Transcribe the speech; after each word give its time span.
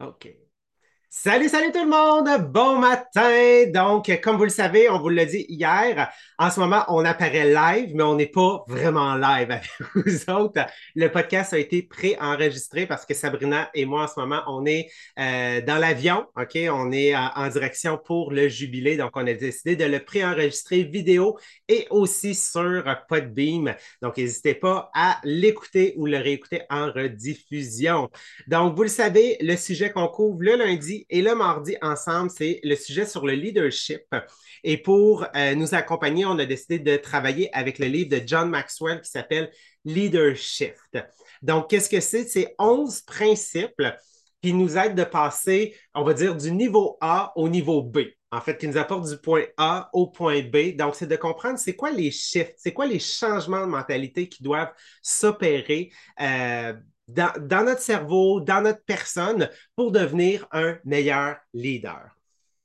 OK. 0.00 0.36
Salut, 1.10 1.48
salut 1.48 1.72
tout 1.72 1.82
le 1.82 1.88
monde! 1.88 2.52
Bon 2.52 2.78
matin! 2.78 3.64
Donc, 3.72 4.10
comme 4.22 4.36
vous 4.36 4.44
le 4.44 4.50
savez, 4.50 4.90
on 4.90 4.98
vous 4.98 5.08
l'a 5.08 5.24
dit 5.24 5.46
hier, 5.48 6.10
en 6.36 6.50
ce 6.50 6.60
moment, 6.60 6.84
on 6.88 7.02
apparaît 7.02 7.50
live, 7.50 7.92
mais 7.94 8.02
on 8.02 8.14
n'est 8.14 8.26
pas 8.26 8.62
vraiment 8.68 9.14
live 9.14 9.50
avec 9.50 9.70
vous 9.94 10.30
autres. 10.30 10.66
Le 10.94 11.08
podcast 11.08 11.54
a 11.54 11.58
été 11.58 11.82
pré-enregistré 11.82 12.86
parce 12.86 13.06
que 13.06 13.14
Sabrina 13.14 13.70
et 13.72 13.86
moi, 13.86 14.02
en 14.04 14.06
ce 14.06 14.20
moment, 14.20 14.42
on 14.48 14.66
est 14.66 14.90
euh, 15.18 15.62
dans 15.62 15.78
l'avion, 15.78 16.26
OK? 16.36 16.58
On 16.70 16.92
est 16.92 17.14
euh, 17.14 17.18
en 17.36 17.48
direction 17.48 17.96
pour 17.96 18.30
le 18.30 18.48
jubilé, 18.48 18.98
donc 18.98 19.12
on 19.14 19.26
a 19.26 19.32
décidé 19.32 19.76
de 19.76 19.86
le 19.86 20.00
pré-enregistrer 20.00 20.82
vidéo 20.82 21.38
et 21.68 21.86
aussi 21.88 22.34
sur 22.34 22.84
Podbeam. 23.08 23.74
Donc, 24.02 24.18
n'hésitez 24.18 24.54
pas 24.54 24.90
à 24.94 25.20
l'écouter 25.24 25.94
ou 25.96 26.04
le 26.04 26.18
réécouter 26.18 26.62
en 26.68 26.92
rediffusion. 26.92 28.10
Donc, 28.46 28.76
vous 28.76 28.82
le 28.82 28.88
savez, 28.90 29.38
le 29.40 29.56
sujet 29.56 29.90
qu'on 29.90 30.08
couvre 30.08 30.42
le 30.42 30.56
lundi, 30.56 30.97
et 31.08 31.22
le 31.22 31.34
mardi 31.34 31.76
ensemble, 31.82 32.30
c'est 32.30 32.60
le 32.62 32.74
sujet 32.76 33.06
sur 33.06 33.26
le 33.26 33.34
leadership. 33.34 34.02
Et 34.64 34.78
pour 34.78 35.26
euh, 35.36 35.54
nous 35.54 35.74
accompagner, 35.74 36.24
on 36.24 36.38
a 36.38 36.46
décidé 36.46 36.78
de 36.78 36.96
travailler 36.96 37.54
avec 37.54 37.78
le 37.78 37.86
livre 37.86 38.10
de 38.10 38.22
John 38.26 38.48
Maxwell 38.50 39.00
qui 39.00 39.10
s'appelle 39.10 39.50
Leadership. 39.84 40.74
Donc, 41.42 41.70
qu'est-ce 41.70 41.88
que 41.88 42.00
c'est? 42.00 42.24
C'est 42.24 42.54
11 42.58 43.02
principes 43.02 43.82
qui 44.42 44.52
nous 44.52 44.76
aident 44.76 44.94
de 44.96 45.04
passer, 45.04 45.76
on 45.94 46.04
va 46.04 46.14
dire, 46.14 46.36
du 46.36 46.52
niveau 46.52 46.96
A 47.00 47.32
au 47.36 47.48
niveau 47.48 47.82
B. 47.82 47.98
En 48.30 48.42
fait, 48.42 48.58
qui 48.58 48.68
nous 48.68 48.76
apportent 48.76 49.08
du 49.08 49.16
point 49.16 49.44
A 49.56 49.88
au 49.94 50.06
point 50.08 50.42
B. 50.42 50.76
Donc, 50.76 50.94
c'est 50.94 51.06
de 51.06 51.16
comprendre 51.16 51.58
c'est 51.58 51.74
quoi 51.74 51.90
les 51.90 52.10
shifts, 52.10 52.56
c'est 52.58 52.74
quoi 52.74 52.86
les 52.86 52.98
changements 52.98 53.62
de 53.62 53.70
mentalité 53.70 54.28
qui 54.28 54.42
doivent 54.42 54.72
s'opérer. 55.02 55.90
Euh, 56.20 56.74
dans, 57.08 57.64
notre 57.64 57.80
cerveau, 57.80 58.40
dans 58.40 58.60
notre 58.60 58.82
personne 58.84 59.48
pour 59.74 59.90
devenir 59.92 60.46
un 60.52 60.78
meilleur 60.84 61.36
leader. 61.54 62.16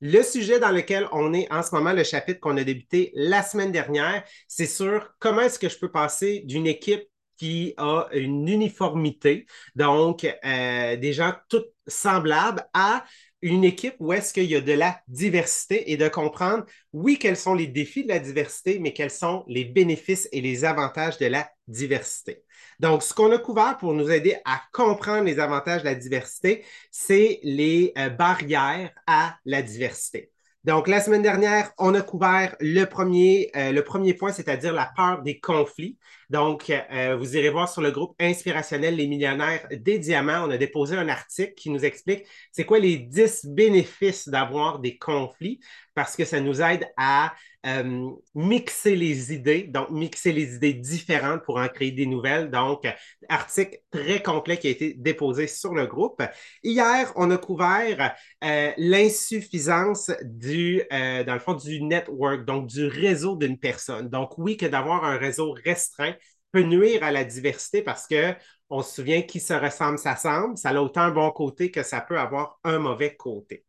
Le 0.01 0.21
sujet 0.21 0.59
dans 0.59 0.71
lequel 0.71 1.07
on 1.13 1.33
est 1.33 1.49
en 1.51 1.63
ce 1.63 1.73
moment, 1.73 1.93
le 1.93 2.03
chapitre 2.03 2.41
qu'on 2.41 2.57
a 2.57 2.63
débuté 2.63 3.11
la 3.15 3.41
semaine 3.41 3.71
dernière, 3.71 4.23
c'est 4.49 4.65
sur 4.65 5.13
comment 5.17 5.41
est-ce 5.41 5.57
que 5.57 5.69
je 5.69 5.79
peux 5.79 5.91
passer 5.91 6.41
d'une 6.45 6.67
équipe 6.67 7.07
qui 7.37 7.73
a 7.77 8.07
une 8.11 8.47
uniformité, 8.47 9.45
donc 9.75 10.23
euh, 10.23 10.95
des 10.97 11.13
gens 11.13 11.33
tous 11.49 11.65
semblables, 11.87 12.65
à 12.73 13.05
une 13.43 13.63
équipe 13.65 13.95
où 13.99 14.13
est-ce 14.13 14.33
qu'il 14.33 14.45
y 14.45 14.55
a 14.55 14.61
de 14.61 14.71
la 14.71 14.99
diversité 15.07 15.91
et 15.91 15.97
de 15.97 16.07
comprendre, 16.07 16.65
oui, 16.93 17.19
quels 17.19 17.37
sont 17.37 17.53
les 17.53 17.67
défis 17.67 18.03
de 18.03 18.09
la 18.09 18.19
diversité, 18.19 18.79
mais 18.79 18.93
quels 18.93 19.11
sont 19.11 19.43
les 19.47 19.65
bénéfices 19.65 20.27
et 20.31 20.41
les 20.41 20.65
avantages 20.65 21.17
de 21.17 21.27
la 21.27 21.49
diversité. 21.67 22.43
Donc, 22.79 23.03
ce 23.03 23.13
qu'on 23.13 23.31
a 23.31 23.37
couvert 23.37 23.77
pour 23.77 23.93
nous 23.93 24.09
aider 24.09 24.37
à 24.45 24.61
comprendre 24.71 25.25
les 25.25 25.39
avantages 25.39 25.83
de 25.83 25.87
la 25.87 25.95
diversité, 25.95 26.65
c'est 26.89 27.39
les 27.43 27.93
euh, 27.97 28.09
barrières 28.09 28.91
à 29.07 29.37
la 29.45 29.61
diversité. 29.61 30.32
Donc, 30.63 30.87
la 30.87 31.01
semaine 31.01 31.21
dernière, 31.21 31.73
on 31.77 31.93
a 31.93 32.01
couvert 32.01 32.55
le 32.61 32.85
premier, 32.85 33.51
euh, 33.55 33.73
le 33.73 33.83
premier 33.83 34.13
point, 34.13 34.31
c'est-à-dire 34.31 34.71
la 34.71 34.89
peur 34.95 35.21
des 35.21 35.39
conflits. 35.41 35.97
Donc, 36.29 36.69
euh, 36.69 37.17
vous 37.17 37.35
irez 37.35 37.49
voir 37.49 37.67
sur 37.67 37.81
le 37.81 37.91
groupe 37.91 38.15
inspirationnel 38.17 38.95
Les 38.95 39.07
millionnaires 39.07 39.67
des 39.71 39.99
diamants. 39.99 40.45
On 40.47 40.51
a 40.51 40.57
déposé 40.57 40.95
un 40.95 41.09
article 41.09 41.53
qui 41.55 41.69
nous 41.69 41.83
explique 41.83 42.25
c'est 42.53 42.63
quoi 42.63 42.79
les 42.79 42.95
10 42.95 43.45
bénéfices 43.47 44.29
d'avoir 44.29 44.79
des 44.79 44.97
conflits 44.97 45.59
parce 45.95 46.15
que 46.15 46.23
ça 46.23 46.39
nous 46.39 46.61
aide 46.61 46.87
à 46.95 47.33
euh, 47.65 48.09
mixer 48.35 48.95
les 48.95 49.33
idées, 49.33 49.63
donc 49.63 49.89
mixer 49.89 50.33
les 50.33 50.55
idées 50.55 50.73
différentes 50.73 51.43
pour 51.43 51.57
en 51.57 51.67
créer 51.69 51.91
des 51.91 52.05
nouvelles. 52.05 52.49
Donc, 52.51 52.85
article 53.29 53.79
très 53.89 54.21
complet 54.21 54.57
qui 54.57 54.67
a 54.67 54.71
été 54.71 54.93
déposé 54.93 55.47
sur 55.47 55.73
le 55.73 55.87
groupe. 55.87 56.21
Hier, 56.63 57.11
on 57.15 57.31
a 57.31 57.37
couvert 57.37 58.15
euh, 58.43 58.71
l'insuffisance 58.77 60.11
du, 60.23 60.83
euh, 60.91 61.23
dans 61.23 61.33
le 61.33 61.39
fond, 61.39 61.53
du 61.53 61.81
network, 61.81 62.45
donc 62.45 62.67
du 62.67 62.85
réseau 62.87 63.35
d'une 63.37 63.57
personne. 63.57 64.09
Donc, 64.09 64.37
oui, 64.37 64.57
que 64.57 64.65
d'avoir 64.65 65.05
un 65.05 65.17
réseau 65.17 65.53
restreint 65.63 66.15
peut 66.51 66.63
nuire 66.63 67.03
à 67.03 67.11
la 67.11 67.23
diversité 67.23 67.81
parce 67.81 68.07
que 68.07 68.33
on 68.69 68.81
se 68.81 68.95
souvient 68.95 69.21
qui 69.21 69.39
se 69.39 69.53
ressemble 69.53 69.99
s'assemble. 69.99 70.57
Ça 70.57 70.69
a 70.69 70.81
autant 70.81 71.01
un 71.01 71.11
bon 71.11 71.29
côté 71.31 71.71
que 71.71 71.83
ça 71.83 72.01
peut 72.01 72.19
avoir 72.19 72.59
un 72.63 72.79
mauvais 72.79 73.15
côté. 73.15 73.63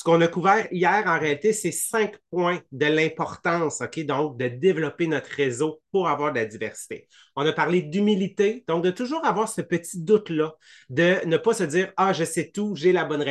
Ce 0.00 0.04
qu'on 0.04 0.22
a 0.22 0.28
couvert 0.28 0.66
hier, 0.72 1.02
en 1.04 1.18
réalité, 1.18 1.52
c'est 1.52 1.72
cinq 1.72 2.16
points 2.30 2.62
de 2.72 2.86
l'importance, 2.86 3.82
OK, 3.82 4.00
donc 4.06 4.38
de 4.38 4.48
développer 4.48 5.06
notre 5.06 5.28
réseau 5.28 5.82
pour 5.92 6.08
avoir 6.08 6.32
de 6.32 6.38
la 6.38 6.46
diversité. 6.46 7.06
On 7.36 7.44
a 7.44 7.52
parlé 7.52 7.82
d'humilité, 7.82 8.64
donc 8.66 8.82
de 8.82 8.90
toujours 8.90 9.22
avoir 9.26 9.46
ce 9.46 9.60
petit 9.60 10.02
doute-là, 10.02 10.54
de 10.88 11.22
ne 11.26 11.36
pas 11.36 11.52
se 11.52 11.64
dire, 11.64 11.92
ah, 11.98 12.14
je 12.14 12.24
sais 12.24 12.50
tout, 12.50 12.74
j'ai 12.76 12.92
la 12.92 13.04
bonne, 13.04 13.22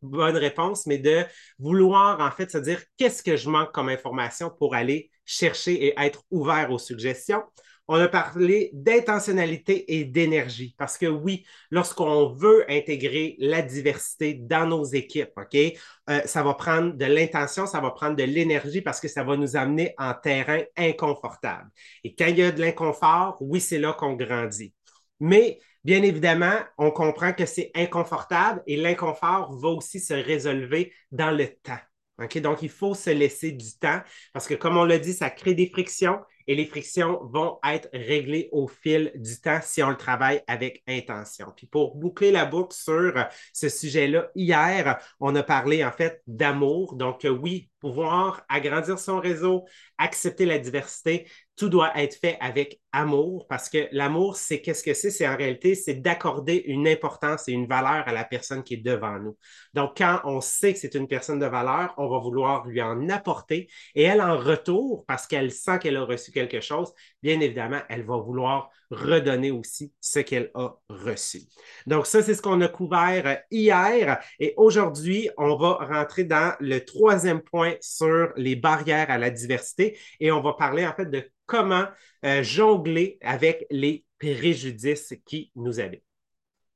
bonne 0.00 0.36
réponse, 0.38 0.86
mais 0.86 0.96
de 0.96 1.24
vouloir, 1.58 2.18
en 2.20 2.30
fait, 2.30 2.50
se 2.50 2.56
dire, 2.56 2.80
qu'est-ce 2.96 3.22
que 3.22 3.36
je 3.36 3.50
manque 3.50 3.72
comme 3.72 3.90
information 3.90 4.48
pour 4.48 4.74
aller 4.74 5.10
chercher 5.26 5.74
et 5.74 5.94
être 5.98 6.22
ouvert 6.30 6.70
aux 6.70 6.78
suggestions? 6.78 7.42
On 7.88 8.00
a 8.00 8.08
parlé 8.08 8.70
d'intentionnalité 8.72 9.98
et 9.98 10.04
d'énergie. 10.04 10.74
Parce 10.78 10.96
que 10.96 11.06
oui, 11.06 11.44
lorsqu'on 11.70 12.28
veut 12.28 12.64
intégrer 12.70 13.36
la 13.38 13.62
diversité 13.62 14.34
dans 14.34 14.66
nos 14.66 14.84
équipes, 14.84 15.32
OK, 15.36 15.54
euh, 15.54 16.20
ça 16.24 16.42
va 16.42 16.54
prendre 16.54 16.94
de 16.94 17.04
l'intention, 17.04 17.66
ça 17.66 17.80
va 17.80 17.90
prendre 17.90 18.16
de 18.16 18.24
l'énergie 18.24 18.80
parce 18.80 19.00
que 19.00 19.08
ça 19.08 19.22
va 19.22 19.36
nous 19.36 19.56
amener 19.56 19.94
en 19.98 20.14
terrain 20.14 20.62
inconfortable. 20.76 21.68
Et 22.04 22.14
quand 22.14 22.26
il 22.26 22.38
y 22.38 22.42
a 22.42 22.52
de 22.52 22.60
l'inconfort, 22.60 23.36
oui, 23.40 23.60
c'est 23.60 23.78
là 23.78 23.92
qu'on 23.92 24.14
grandit. 24.14 24.72
Mais 25.20 25.58
bien 25.84 26.02
évidemment, 26.02 26.58
on 26.78 26.90
comprend 26.90 27.32
que 27.32 27.46
c'est 27.46 27.70
inconfortable 27.74 28.62
et 28.66 28.76
l'inconfort 28.76 29.54
va 29.56 29.68
aussi 29.68 30.00
se 30.00 30.14
résolver 30.14 30.92
dans 31.12 31.30
le 31.30 31.48
temps. 31.48 31.80
Donc, 32.18 32.62
il 32.62 32.68
faut 32.68 32.94
se 32.94 33.10
laisser 33.10 33.52
du 33.52 33.76
temps 33.78 34.00
parce 34.32 34.46
que, 34.46 34.54
comme 34.54 34.76
on 34.76 34.84
l'a 34.84 34.98
dit, 34.98 35.12
ça 35.12 35.30
crée 35.30 35.54
des 35.54 35.68
frictions 35.68 36.18
et 36.46 36.54
les 36.54 36.66
frictions 36.66 37.20
vont 37.24 37.58
être 37.66 37.88
réglées 37.92 38.48
au 38.52 38.68
fil 38.68 39.12
du 39.14 39.40
temps 39.40 39.60
si 39.62 39.82
on 39.82 39.90
le 39.90 39.96
travaille 39.96 40.42
avec 40.46 40.82
intention. 40.86 41.52
Puis 41.56 41.66
pour 41.66 41.96
boucler 41.96 42.30
la 42.30 42.44
boucle 42.44 42.76
sur 42.76 43.14
ce 43.52 43.68
sujet-là, 43.68 44.28
hier, 44.34 44.98
on 45.20 45.34
a 45.34 45.42
parlé 45.42 45.84
en 45.84 45.92
fait 45.92 46.22
d'amour. 46.26 46.96
Donc 46.96 47.26
oui, 47.28 47.70
pouvoir 47.80 48.44
agrandir 48.48 48.98
son 48.98 49.20
réseau, 49.20 49.64
accepter 49.98 50.44
la 50.44 50.58
diversité, 50.58 51.28
tout 51.56 51.68
doit 51.68 51.96
être 51.98 52.16
fait 52.16 52.36
avec 52.40 52.80
amour 52.94 53.46
parce 53.48 53.68
que 53.68 53.88
l'amour, 53.90 54.36
c'est 54.36 54.60
qu'est-ce 54.60 54.82
que 54.82 54.94
c'est? 54.94 55.10
C'est 55.10 55.26
en 55.26 55.36
réalité, 55.36 55.74
c'est 55.74 55.94
d'accorder 55.94 56.62
une 56.66 56.86
importance 56.86 57.48
et 57.48 57.52
une 57.52 57.66
valeur 57.66 58.06
à 58.06 58.12
la 58.12 58.24
personne 58.24 58.62
qui 58.62 58.74
est 58.74 58.84
devant 58.84 59.18
nous. 59.18 59.36
Donc, 59.74 59.98
quand 59.98 60.20
on 60.24 60.40
sait 60.40 60.72
que 60.72 60.78
c'est 60.78 60.94
une 60.94 61.08
personne 61.08 61.40
de 61.40 61.46
valeur, 61.46 61.92
on 61.98 62.08
va 62.08 62.18
vouloir 62.18 62.66
lui 62.66 62.80
en 62.80 63.08
apporter 63.08 63.68
et 63.94 64.04
elle, 64.04 64.20
en 64.22 64.38
retour, 64.38 65.04
parce 65.06 65.26
qu'elle 65.26 65.50
sent 65.50 65.80
qu'elle 65.80 65.96
a 65.96 66.04
reçu 66.04 66.30
quelque 66.30 66.60
chose, 66.60 66.92
bien 67.22 67.40
évidemment, 67.40 67.80
elle 67.88 68.04
va 68.04 68.16
vouloir 68.16 68.70
redonner 68.90 69.50
aussi 69.50 69.92
ce 70.00 70.20
qu'elle 70.20 70.50
a 70.54 70.76
reçu. 70.88 71.40
Donc, 71.86 72.06
ça, 72.06 72.22
c'est 72.22 72.34
ce 72.34 72.42
qu'on 72.42 72.60
a 72.60 72.68
couvert 72.68 73.42
hier. 73.50 74.20
Et 74.38 74.54
aujourd'hui, 74.56 75.30
on 75.36 75.56
va 75.56 75.74
rentrer 75.80 76.24
dans 76.24 76.54
le 76.60 76.78
troisième 76.78 77.40
point 77.40 77.74
sur 77.80 78.32
les 78.36 78.54
barrières 78.54 79.10
à 79.10 79.18
la 79.18 79.30
diversité 79.30 79.98
et 80.20 80.30
on 80.30 80.40
va 80.40 80.52
parler 80.52 80.86
en 80.86 80.92
fait 80.94 81.10
de 81.10 81.28
comment 81.46 81.84
euh, 82.24 82.42
jongler 82.42 82.83
avec 83.22 83.66
les 83.70 84.04
préjudices 84.18 85.14
qui 85.24 85.50
nous 85.54 85.80
habitent. 85.80 86.04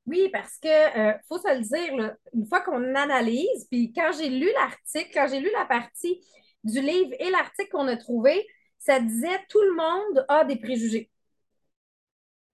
Oui, 0.05 0.29
parce 0.31 0.57
que 0.57 0.67
euh, 0.67 1.13
faut 1.27 1.37
se 1.37 1.55
le 1.55 1.61
dire, 1.61 2.15
une 2.33 2.47
fois 2.47 2.61
qu'on 2.61 2.95
analyse, 2.95 3.67
puis 3.69 3.93
quand 3.93 4.11
j'ai 4.17 4.29
lu 4.29 4.49
l'article, 4.53 5.11
quand 5.13 5.27
j'ai 5.29 5.39
lu 5.39 5.49
la 5.53 5.65
partie 5.65 6.19
du 6.63 6.81
livre 6.81 7.11
et 7.19 7.29
l'article 7.29 7.69
qu'on 7.69 7.87
a 7.87 7.95
trouvé, 7.95 8.47
ça 8.79 8.99
disait 8.99 9.39
tout 9.49 9.61
le 9.61 9.75
monde 9.75 10.25
a 10.27 10.45
des 10.45 10.55
préjugés. 10.55 11.11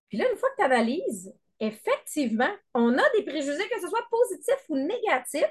Puis 0.09 0.17
là, 0.17 0.29
une 0.29 0.37
fois 0.37 0.49
que 0.49 0.57
tu 0.57 0.63
analyses, 0.63 1.33
effectivement, 1.59 2.51
on 2.73 2.97
a 2.97 3.09
des 3.15 3.23
préjugés, 3.23 3.69
que 3.69 3.79
ce 3.79 3.87
soit 3.87 4.05
positif 4.09 4.57
ou 4.69 4.77
négatif, 4.77 5.49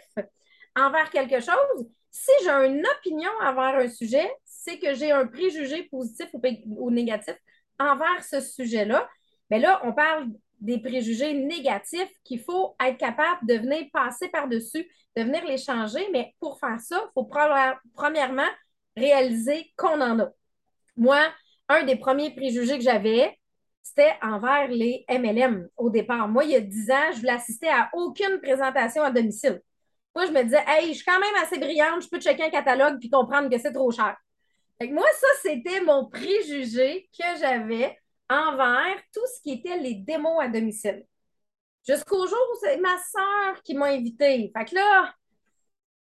envers 0.77 1.11
quelque 1.11 1.41
chose. 1.41 1.89
Si 2.11 2.31
j'ai 2.43 2.51
une 2.51 2.85
opinion 2.99 3.31
envers 3.41 3.77
un 3.77 3.89
sujet, 3.89 4.31
c'est 4.45 4.79
que 4.79 4.95
j'ai 4.95 5.11
un 5.11 5.27
préjugé 5.27 5.85
positif 5.85 6.29
ou, 6.65 6.91
négatif 6.91 7.35
envers 7.79 8.25
ce 8.25 8.41
sujet-là. 8.41 9.09
Mais 9.51 9.59
là, 9.59 9.81
on 9.85 9.93
parle 9.93 10.29
des 10.61 10.79
préjugés 10.79 11.35
négatifs 11.35 12.11
qu'il 12.25 12.41
faut 12.41 12.75
être 12.85 12.97
capable 12.97 13.47
de 13.47 13.55
venir 13.55 13.87
passer 13.93 14.29
par-dessus, 14.29 14.89
de 15.17 15.23
venir 15.23 15.45
les 15.45 15.59
changer. 15.59 16.09
Mais 16.13 16.35
pour 16.41 16.59
faire 16.59 16.81
ça, 16.81 17.03
il 17.05 17.11
faut 17.13 17.29
premièrement 17.95 18.49
réaliser 18.97 19.73
qu'on 19.77 20.01
en 20.01 20.21
a. 20.21 20.31
Moi, 20.97 21.21
un 21.69 21.83
des 21.83 21.97
premiers 21.97 22.35
préjugés 22.35 22.79
que 22.79 22.85
j'avais, 22.85 23.39
c'était 23.83 24.15
envers 24.23 24.69
les 24.69 25.05
MLM 25.11 25.69
au 25.77 25.91
départ. 25.91 26.29
Moi, 26.29 26.45
il 26.45 26.51
y 26.51 26.57
a 26.57 26.61
10 26.61 26.91
ans, 26.91 27.13
je 27.13 27.19
voulais 27.19 27.33
assister 27.33 27.69
à 27.69 27.91
aucune 27.93 28.41
présentation 28.41 29.03
à 29.03 29.11
domicile. 29.11 29.61
Moi, 30.15 30.27
je 30.27 30.31
me 30.31 30.43
disais, 30.45 30.65
hey, 30.67 30.89
je 30.89 30.95
suis 30.95 31.05
quand 31.05 31.19
même 31.19 31.43
assez 31.43 31.59
brillante, 31.59 32.03
je 32.03 32.09
peux 32.09 32.21
checker 32.21 32.45
un 32.45 32.51
catalogue 32.51 32.99
puis 33.01 33.11
comprendre 33.11 33.51
que 33.51 33.59
c'est 33.59 33.73
trop 33.73 33.91
cher. 33.91 34.17
Moi, 34.83 35.07
ça, 35.19 35.27
c'était 35.43 35.81
mon 35.81 36.09
préjugé 36.09 37.09
que 37.19 37.39
j'avais 37.41 37.99
envers 38.29 38.97
tout 39.13 39.27
ce 39.35 39.41
qui 39.43 39.53
était 39.53 39.79
les 39.79 39.95
démos 39.95 40.43
à 40.43 40.49
domicile. 40.49 41.05
Jusqu'au 41.87 42.27
jour 42.27 42.39
où 42.53 42.59
c'est 42.61 42.79
ma 42.79 42.97
soeur 42.99 43.63
qui 43.63 43.75
m'a 43.75 43.87
invitée. 43.89 44.51
Fait 44.57 44.65
que 44.65 44.75
là, 44.75 45.15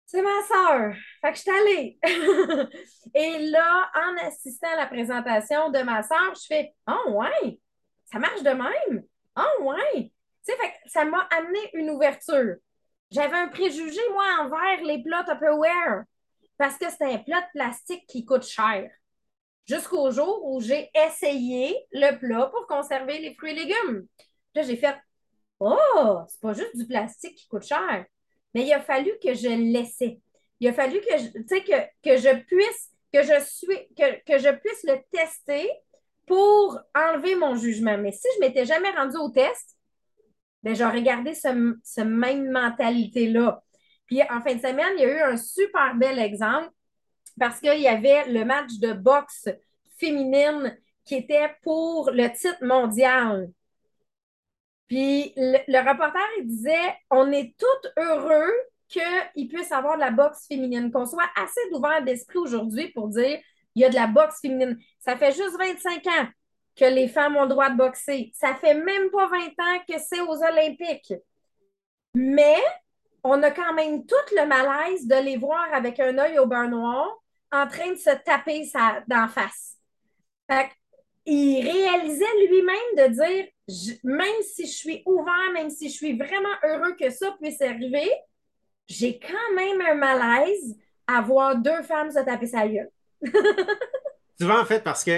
c'est 0.05 0.21
ma 0.21 0.41
soeur. 0.43 0.95
Fait 1.21 1.31
que 1.31 1.37
je 1.37 1.41
suis 1.41 1.51
allée. 1.51 1.99
Et 3.15 3.39
là, 3.49 3.91
en 3.95 4.27
assistant 4.27 4.69
à 4.73 4.75
la 4.77 4.87
présentation 4.87 5.69
de 5.71 5.79
ma 5.79 6.03
soeur, 6.03 6.33
je 6.35 6.45
fais 6.47 6.73
Oh, 6.87 7.11
ouais, 7.11 7.59
ça 8.05 8.19
marche 8.19 8.43
de 8.43 8.49
même? 8.51 9.03
Oh, 9.37 9.63
ouais. 9.63 10.11
Tu 10.45 10.53
sais, 10.53 10.57
ça 10.87 11.05
m'a 11.05 11.27
amené 11.31 11.59
une 11.73 11.89
ouverture. 11.89 12.55
J'avais 13.11 13.37
un 13.37 13.47
préjugé, 13.47 14.01
moi, 14.11 14.25
envers 14.41 14.83
les 14.83 15.03
plats 15.03 15.23
Tupperware 15.23 16.03
parce 16.57 16.77
que 16.77 16.85
c'est 16.89 17.05
un 17.13 17.17
plat 17.19 17.41
de 17.41 17.47
plastique 17.53 18.05
qui 18.07 18.25
coûte 18.25 18.43
cher. 18.45 18.89
Jusqu'au 19.67 20.11
jour 20.11 20.45
où 20.45 20.61
j'ai 20.61 20.89
essayé 21.07 21.75
le 21.93 22.17
plat 22.17 22.47
pour 22.47 22.67
conserver 22.67 23.19
les 23.19 23.33
fruits 23.35 23.51
et 23.51 23.55
légumes. 23.55 24.07
Là, 24.55 24.63
j'ai 24.63 24.77
fait 24.77 24.95
Oh, 25.59 26.23
c'est 26.27 26.41
pas 26.41 26.53
juste 26.53 26.75
du 26.77 26.85
plastique 26.87 27.35
qui 27.37 27.47
coûte 27.47 27.63
cher. 27.65 28.05
Mais 28.53 28.65
il 28.65 28.73
a 28.73 28.81
fallu 28.81 29.11
que 29.23 29.33
je 29.33 29.47
le 29.49 29.71
laissais. 29.71 30.21
Il 30.59 30.67
a 30.67 30.73
fallu 30.73 30.99
que 31.01 31.17
je, 31.17 31.29
que, 31.59 31.81
que 32.03 32.17
je 32.17 32.43
puisse, 32.45 32.91
que 33.13 33.23
je 33.23 33.41
suis, 33.45 33.87
que, 33.95 34.23
que 34.25 34.39
je 34.39 34.51
puisse 34.57 34.83
le 34.83 34.97
tester 35.11 35.69
pour 36.25 36.79
enlever 36.95 37.35
mon 37.35 37.55
jugement. 37.55 37.97
Mais 37.97 38.11
si 38.11 38.27
je 38.35 38.41
m'étais 38.41 38.65
jamais 38.65 38.91
rendue 38.91 39.17
au 39.17 39.29
test, 39.29 39.77
ben, 40.63 40.75
j'aurais 40.75 41.03
gardé 41.03 41.33
ce, 41.35 41.49
ce 41.83 42.01
même 42.01 42.51
mentalité-là. 42.51 43.62
En 44.21 44.41
fin 44.41 44.55
de 44.55 44.61
semaine, 44.61 44.93
il 44.97 45.01
y 45.01 45.05
a 45.05 45.13
eu 45.13 45.33
un 45.33 45.37
super 45.37 45.95
bel 45.95 46.19
exemple 46.19 46.69
parce 47.39 47.59
qu'il 47.59 47.79
y 47.79 47.87
avait 47.87 48.27
le 48.29 48.45
match 48.45 48.73
de 48.79 48.93
boxe 48.93 49.49
féminine 49.97 50.77
qui 51.05 51.15
était 51.15 51.55
pour 51.63 52.11
le 52.11 52.27
titre 52.29 52.63
mondial. 52.63 53.49
Puis 54.87 55.33
le, 55.35 55.89
reporter, 55.89 56.21
il 56.39 56.47
disait 56.47 56.95
On 57.09 57.31
est 57.31 57.55
tous 57.57 57.89
heureux 57.97 58.51
qu'il 58.87 59.47
puisse 59.47 59.71
avoir 59.71 59.95
de 59.95 60.01
la 60.01 60.11
boxe 60.11 60.47
féminine, 60.47 60.91
qu'on 60.91 61.05
soit 61.05 61.29
assez 61.35 61.61
ouvert 61.71 62.03
d'esprit 62.03 62.37
aujourd'hui 62.37 62.89
pour 62.89 63.07
dire 63.07 63.39
il 63.75 63.81
y 63.81 63.85
a 63.85 63.89
de 63.89 63.95
la 63.95 64.07
boxe 64.07 64.39
féminine. 64.39 64.77
Ça 64.99 65.17
fait 65.17 65.31
juste 65.31 65.57
25 65.57 66.05
ans 66.07 66.27
que 66.75 66.85
les 66.85 67.07
femmes 67.07 67.35
ont 67.37 67.43
le 67.43 67.49
droit 67.49 67.69
de 67.69 67.77
boxer. 67.77 68.31
Ça 68.35 68.55
fait 68.55 68.75
même 68.75 69.09
pas 69.09 69.27
20 69.27 69.37
ans 69.39 69.79
que 69.87 69.99
c'est 69.99 70.21
aux 70.21 70.43
Olympiques. 70.43 71.13
Mais 72.13 72.61
on 73.23 73.41
a 73.41 73.51
quand 73.51 73.73
même 73.73 74.05
tout 74.05 74.35
le 74.35 74.45
malaise 74.45 75.07
de 75.07 75.15
les 75.15 75.37
voir 75.37 75.65
avec 75.73 75.99
un 75.99 76.17
œil 76.17 76.39
au 76.39 76.45
beurre 76.45 76.69
noir 76.69 77.09
en 77.51 77.67
train 77.67 77.91
de 77.91 77.97
se 77.97 78.09
taper 78.23 78.65
ça 78.65 79.03
d'en 79.07 79.27
face. 79.27 79.77
Fait 80.49 80.69
il 81.25 81.61
réalisait 81.63 82.47
lui-même 82.49 82.95
de 82.97 83.13
dire 83.13 83.47
même 84.03 84.41
si 84.41 84.65
je 84.65 84.71
suis 84.73 85.03
ouvert, 85.05 85.51
même 85.53 85.69
si 85.69 85.89
je 85.89 85.93
suis 85.93 86.17
vraiment 86.17 86.53
heureux 86.63 86.95
que 86.99 87.09
ça 87.09 87.33
puisse 87.39 87.61
arriver, 87.61 88.11
j'ai 88.87 89.19
quand 89.19 89.55
même 89.55 89.79
un 89.79 89.95
malaise 89.95 90.75
à 91.07 91.21
voir 91.21 91.55
deux 91.55 91.81
femmes 91.83 92.11
se 92.11 92.19
taper 92.19 92.47
sa 92.47 92.67
gueule. 92.67 92.91
vois, 94.41 94.61
en 94.61 94.65
fait, 94.65 94.83
parce 94.83 95.03
que 95.03 95.11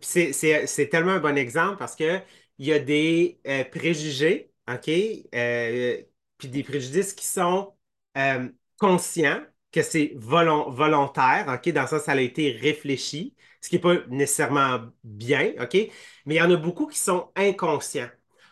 c'est 0.00 0.88
tellement 0.90 1.12
un 1.12 1.20
bon 1.20 1.36
exemple 1.36 1.76
parce 1.76 1.94
qu'il 1.94 2.22
y 2.58 2.72
a 2.72 2.78
des 2.78 3.38
euh, 3.46 3.64
préjugés, 3.64 4.50
OK? 4.68 4.88
Euh, 5.34 6.02
puis 6.40 6.48
des 6.48 6.64
préjudices 6.64 7.14
qui 7.14 7.26
sont 7.26 7.74
euh, 8.18 8.48
conscients 8.78 9.42
que 9.72 9.82
c'est 9.82 10.12
volontaire, 10.16 11.46
OK? 11.48 11.72
Dans 11.72 11.86
ça, 11.86 12.00
ça 12.00 12.12
a 12.12 12.20
été 12.20 12.52
réfléchi, 12.52 13.36
ce 13.60 13.68
qui 13.68 13.76
n'est 13.76 13.80
pas 13.82 13.96
nécessairement 14.08 14.80
bien, 15.04 15.52
OK? 15.60 15.74
Mais 16.26 16.34
il 16.36 16.38
y 16.38 16.42
en 16.42 16.50
a 16.50 16.56
beaucoup 16.56 16.86
qui 16.88 16.98
sont 16.98 17.30
inconscients, 17.36 18.08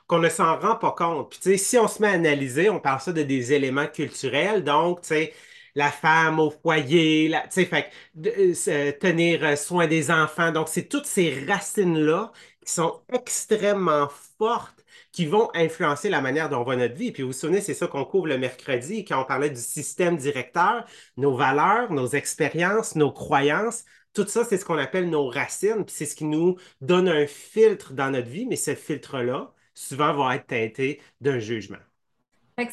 qu'on 0.07 0.19
ne 0.21 0.29
s'en 0.29 0.59
rend 0.59 0.77
pas 0.77 0.93
compte. 0.93 1.31
Puis, 1.31 1.41
tu 1.41 1.51
sais, 1.51 1.57
si 1.59 1.79
on 1.79 1.89
se 1.89 2.01
met 2.03 2.09
à 2.09 2.13
analyser, 2.13 2.71
on 2.71 2.81
parle 2.81 3.01
ça 3.01 3.13
de 3.13 3.23
des 3.23 3.53
éléments 3.53 3.87
culturels, 3.89 4.65
donc, 4.65 5.03
tu 5.03 5.09
sais, 5.09 5.35
la 5.75 5.91
femme 5.91 6.41
au 6.41 6.51
foyer, 6.51 7.33
sais, 7.51 7.65
fait, 7.67 7.91
euh, 8.27 8.93
tenir 8.93 9.57
soin 9.59 9.87
des 9.87 10.11
enfants. 10.11 10.53
Donc, 10.53 10.69
c'est 10.69 10.89
toutes 10.89 11.07
ces 11.07 11.45
racines-là 11.47 12.33
qui 12.65 12.73
sont 12.73 13.03
extrêmement 13.13 14.09
fortes 14.39 14.85
qui 15.13 15.27
vont 15.27 15.51
influencer 15.55 16.09
la 16.09 16.21
manière 16.21 16.49
dont 16.49 16.59
on 16.59 16.65
voit 16.65 16.77
notre 16.77 16.95
vie. 16.95 17.13
Puis 17.13 17.23
vous 17.23 17.31
vous 17.31 17.33
souvenez, 17.33 17.61
c'est 17.61 17.75
ça 17.75 17.87
qu'on 17.87 18.05
couvre 18.05 18.29
le 18.29 18.39
mercredi 18.39 19.05
quand 19.05 19.23
on 19.23 19.25
parlait 19.25 19.51
du 19.51 19.61
système 19.61 20.17
directeur, 20.17 20.85
nos 21.17 21.35
valeurs, 21.37 21.93
nos 21.93 22.09
expériences, 22.09 22.95
nos 22.95 23.13
croyances. 23.13 23.85
Tout 24.15 24.27
ça, 24.27 24.45
c'est 24.45 24.59
ce 24.59 24.65
qu'on 24.65 24.79
appelle 24.79 25.11
nos 25.11 25.29
racines, 25.29 25.85
puis 25.85 25.95
c'est 25.95 26.07
ce 26.07 26.15
qui 26.15 26.25
nous 26.25 26.57
donne 26.81 27.09
un 27.09 27.27
filtre 27.27 27.93
dans 27.93 28.11
notre 28.11 28.29
vie, 28.29 28.47
mais 28.47 28.57
ce 28.57 28.75
filtre-là, 28.75 29.53
souvent, 29.75 30.13
va 30.15 30.37
être 30.37 30.47
teinté 30.47 31.01
d'un 31.21 31.39
jugement. 31.39 31.79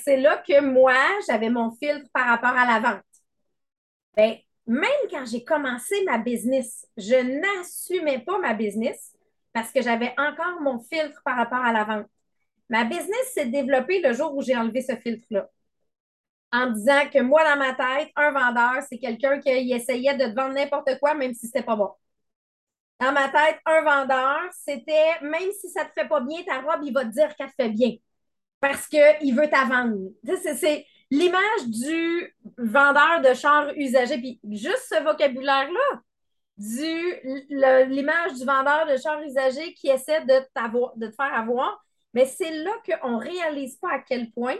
C'est 0.03 0.17
là 0.17 0.37
que 0.37 0.61
moi, 0.61 0.95
j'avais 1.27 1.49
mon 1.49 1.71
filtre 1.71 2.09
par 2.11 2.27
rapport 2.27 2.57
à 2.57 2.65
la 2.65 2.79
vente. 2.79 3.03
Bien, 4.17 4.37
même 4.65 4.89
quand 5.11 5.25
j'ai 5.25 5.43
commencé 5.43 6.03
ma 6.05 6.17
business, 6.17 6.87
je 6.97 7.15
n'assumais 7.15 8.19
pas 8.19 8.39
ma 8.39 8.53
business 8.53 9.13
parce 9.53 9.71
que 9.71 9.81
j'avais 9.81 10.13
encore 10.17 10.61
mon 10.61 10.79
filtre 10.79 11.21
par 11.23 11.37
rapport 11.37 11.63
à 11.63 11.71
la 11.71 11.83
vente. 11.83 12.07
Ma 12.69 12.83
business 12.85 13.33
s'est 13.33 13.47
développée 13.47 14.01
le 14.01 14.13
jour 14.13 14.35
où 14.35 14.41
j'ai 14.41 14.55
enlevé 14.57 14.81
ce 14.81 14.95
filtre-là. 14.95 15.49
En 16.51 16.71
disant 16.71 17.09
que 17.11 17.21
moi, 17.21 17.43
dans 17.43 17.57
ma 17.57 17.73
tête, 17.73 18.11
un 18.15 18.31
vendeur, 18.31 18.81
c'est 18.89 18.97
quelqu'un 18.97 19.39
qui 19.39 19.49
essayait 19.49 20.15
de 20.15 20.25
te 20.25 20.35
vendre 20.35 20.53
n'importe 20.55 20.97
quoi, 20.99 21.13
même 21.13 21.33
si 21.33 21.47
c'était 21.47 21.63
pas 21.63 21.75
bon. 21.75 21.91
Dans 22.99 23.11
ma 23.11 23.27
tête, 23.29 23.59
un 23.65 23.81
vendeur, 23.81 24.39
c'était 24.53 25.19
même 25.21 25.51
si 25.59 25.69
ça 25.69 25.83
te 25.85 25.91
fait 25.93 26.07
pas 26.07 26.21
bien, 26.21 26.43
ta 26.43 26.61
robe, 26.61 26.81
il 26.83 26.93
va 26.93 27.03
te 27.03 27.11
dire 27.11 27.35
qu'elle 27.35 27.49
te 27.49 27.55
fait 27.55 27.69
bien. 27.69 27.91
Parce 28.61 28.87
qu'il 28.87 29.35
veut 29.35 29.49
ta 29.49 29.65
vendre. 29.65 29.97
C'est 30.55 30.85
l'image 31.11 31.67
du 31.67 32.35
vendeur 32.57 33.21
de 33.21 33.33
char 33.35 33.69
usagé. 33.77 34.17
Puis 34.19 34.39
juste 34.51 34.87
ce 34.89 35.03
vocabulaire-là, 35.03 36.01
l'image 37.85 38.33
du 38.33 38.45
vendeur 38.45 38.87
de 38.87 38.97
char 38.97 39.21
usagé 39.23 39.73
qui 39.75 39.89
essaie 39.89 40.21
de, 40.25 40.39
de 40.97 41.07
te 41.07 41.15
faire 41.15 41.33
avoir, 41.33 41.84
mais 42.15 42.25
c'est 42.25 42.51
là 42.51 42.71
qu'on 42.85 43.19
ne 43.19 43.21
réalise 43.21 43.75
pas 43.75 43.91
à 43.91 43.99
quel 43.99 44.31
point, 44.31 44.55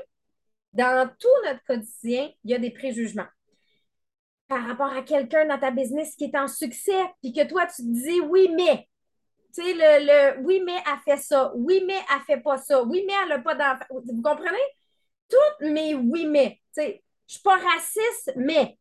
dans 0.74 1.10
tout 1.18 1.28
notre 1.46 1.64
quotidien, 1.64 2.30
il 2.44 2.52
y 2.52 2.54
a 2.54 2.60
des 2.60 2.70
préjugements. 2.70 3.28
Par 4.50 4.68
rapport 4.68 4.92
à 4.92 5.02
quelqu'un 5.02 5.46
dans 5.46 5.58
ta 5.58 5.72
business 5.72 6.16
qui 6.16 6.26
est 6.26 6.38
en 6.38 6.50
succès, 6.50 7.02
puis 7.22 7.32
que 7.32 7.48
toi, 7.48 7.66
tu 7.66 7.78
te 7.78 7.88
dis 7.88 8.20
oui, 8.20 8.50
mais. 8.54 8.88
Tu 9.56 9.64
sais, 9.64 9.74
le, 9.74 10.42
oui, 10.42 10.62
mais 10.66 10.76
elle 10.86 11.00
fait 11.06 11.22
ça. 11.22 11.54
Oui, 11.56 11.82
mais 11.88 11.98
elle 12.14 12.22
fait 12.28 12.42
pas 12.42 12.58
ça. 12.58 12.84
Oui, 12.84 13.06
mais 13.08 13.14
elle 13.24 13.30
n'a 13.30 13.40
pas 13.40 13.56
d'enfant. 13.56 13.86
Vous 13.90 14.22
comprenez? 14.22 14.58
Toutes 15.30 15.70
mes 15.72 15.96
oui, 15.96 16.28
mais. 16.28 16.60
Tu 16.76 16.82
sais, 16.82 17.04
je 17.26 17.34
suis 17.36 17.42
pas 17.42 17.58
raciste, 17.58 18.34
mais. 18.36 18.78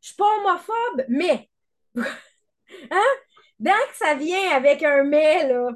Je 0.00 0.08
suis 0.08 0.16
pas 0.16 0.36
homophobe, 0.38 1.04
mais. 1.08 1.50
hein? 2.90 3.14
Dès 3.58 3.70
que 3.70 3.96
ça 3.96 4.14
vient 4.14 4.52
avec 4.52 4.82
un 4.82 5.04
mais, 5.04 5.48
là, 5.48 5.70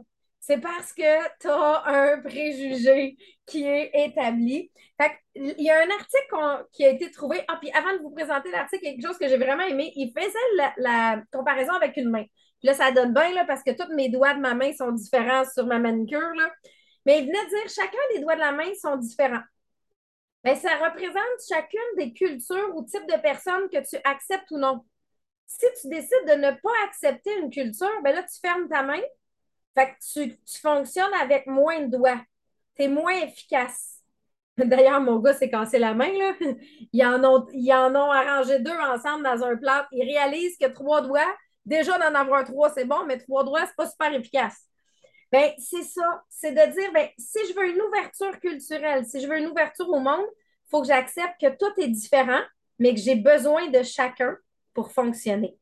c'est 0.50 0.60
parce 0.60 0.92
que 0.92 1.38
tu 1.38 1.48
as 1.48 1.82
un 1.86 2.20
préjugé 2.22 3.16
qui 3.46 3.64
est 3.64 3.92
établi. 3.94 4.72
Fait 5.00 5.12
il 5.36 5.62
y 5.62 5.70
a 5.70 5.78
un 5.78 5.90
article 5.90 6.66
qui 6.72 6.84
a 6.84 6.88
été 6.88 7.08
trouvé. 7.12 7.44
Ah, 7.46 7.56
puis 7.60 7.70
avant 7.70 7.92
de 7.92 8.02
vous 8.02 8.10
présenter 8.10 8.50
l'article, 8.50 8.82
quelque 8.82 9.06
chose 9.06 9.16
que 9.16 9.28
j'ai 9.28 9.36
vraiment 9.36 9.62
aimé, 9.62 9.92
il 9.94 10.10
faisait 10.10 10.72
la, 10.78 11.22
comparaison 11.32 11.72
avec 11.74 11.96
une 11.96 12.10
main. 12.10 12.24
Là, 12.64 12.74
ça 12.74 12.90
donne 12.90 13.14
bien 13.14 13.44
parce 13.46 13.62
que 13.62 13.70
tous 13.70 13.94
mes 13.94 14.08
doigts 14.08 14.34
de 14.34 14.40
ma 14.40 14.54
main 14.54 14.72
sont 14.72 14.90
différents 14.90 15.44
sur 15.54 15.66
ma 15.66 15.78
manicure. 15.78 16.34
Mais 17.06 17.20
il 17.20 17.26
venait 17.26 17.44
de 17.44 17.50
dire 17.50 17.68
chacun 17.68 17.98
des 18.12 18.20
doigts 18.20 18.34
de 18.34 18.40
la 18.40 18.50
main 18.50 18.72
sont 18.82 18.96
différents. 18.96 19.42
Bien, 20.42 20.56
ça 20.56 20.74
représente 20.84 21.14
chacune 21.48 21.96
des 21.96 22.12
cultures 22.12 22.74
ou 22.74 22.82
types 22.82 23.06
de 23.06 23.20
personnes 23.20 23.68
que 23.72 23.88
tu 23.88 23.96
acceptes 24.02 24.50
ou 24.50 24.58
non. 24.58 24.80
Si 25.46 25.66
tu 25.80 25.88
décides 25.90 26.26
de 26.26 26.34
ne 26.34 26.50
pas 26.50 26.84
accepter 26.88 27.38
une 27.38 27.50
culture, 27.50 28.02
bien 28.02 28.14
là, 28.14 28.24
tu 28.24 28.40
fermes 28.40 28.68
ta 28.68 28.82
main, 28.82 29.00
fait 29.74 29.86
que 29.92 30.34
tu, 30.44 30.60
fonctionnes 30.60 31.14
avec 31.20 31.46
moins 31.46 31.80
de 31.80 31.96
doigts. 31.96 32.20
Tu 32.76 32.84
es 32.84 32.88
moins 32.88 33.22
efficace. 33.22 34.02
D'ailleurs, 34.56 35.00
mon 35.00 35.18
gars 35.18 35.34
s'est 35.34 35.50
cassé 35.50 35.78
la 35.78 35.94
main. 35.94 36.12
Là. 36.12 36.34
Ils, 36.92 37.04
en 37.04 37.22
ont, 37.24 37.46
ils 37.52 37.72
en 37.72 37.94
ont 37.94 38.10
arrangé 38.10 38.58
deux 38.58 38.70
ensemble 38.70 39.24
dans 39.24 39.42
un 39.44 39.56
plat. 39.56 39.88
Ils 39.92 40.04
réalisent 40.04 40.56
que 40.58 40.66
trois 40.66 41.02
doigts, 41.02 41.34
déjà 41.64 41.98
d'en 41.98 42.14
avoir 42.14 42.44
trois, 42.44 42.70
c'est 42.70 42.84
bon, 42.84 43.04
mais 43.06 43.18
trois 43.18 43.44
doigts, 43.44 43.66
c'est 43.66 43.76
pas 43.76 43.88
super 43.88 44.12
efficace. 44.12 44.66
Ben, 45.32 45.52
c'est 45.58 45.84
ça. 45.84 46.24
C'est 46.28 46.52
de 46.52 46.72
dire, 46.72 46.92
ben, 46.92 47.08
si 47.16 47.38
je 47.48 47.54
veux 47.54 47.68
une 47.68 47.80
ouverture 47.80 48.38
culturelle, 48.40 49.06
si 49.06 49.20
je 49.20 49.28
veux 49.28 49.38
une 49.38 49.46
ouverture 49.46 49.88
au 49.88 50.00
monde, 50.00 50.26
il 50.66 50.70
faut 50.70 50.80
que 50.82 50.88
j'accepte 50.88 51.40
que 51.40 51.56
tout 51.56 51.80
est 51.80 51.88
différent, 51.88 52.40
mais 52.78 52.94
que 52.94 53.00
j'ai 53.00 53.14
besoin 53.14 53.68
de 53.68 53.82
chacun 53.82 54.36
pour 54.74 54.90
fonctionner. 54.90 55.56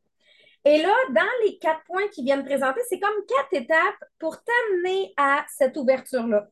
Et 0.68 0.82
là, 0.82 0.94
dans 1.14 1.46
les 1.46 1.56
quatre 1.56 1.82
points 1.84 2.08
qui 2.08 2.22
viennent 2.22 2.44
présenter, 2.44 2.82
c'est 2.90 3.00
comme 3.00 3.24
quatre 3.26 3.54
étapes 3.54 4.04
pour 4.18 4.36
t'amener 4.44 5.14
à 5.16 5.46
cette 5.48 5.74
ouverture-là. 5.78 6.46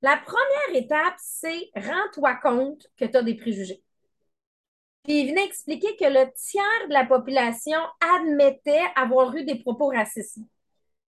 La 0.00 0.16
première 0.16 0.82
étape, 0.82 1.16
c'est 1.18 1.68
rends-toi 1.76 2.36
compte 2.36 2.86
que 2.96 3.04
tu 3.04 3.14
as 3.14 3.22
des 3.22 3.34
préjugés. 3.34 3.82
Puis 5.04 5.20
il 5.20 5.28
venait 5.28 5.44
expliquer 5.44 5.96
que 5.96 6.06
le 6.06 6.32
tiers 6.34 6.88
de 6.88 6.94
la 6.94 7.04
population 7.04 7.78
admettait 8.00 8.86
avoir 8.96 9.36
eu 9.36 9.44
des 9.44 9.56
propos 9.56 9.88
racistes. 9.88 10.38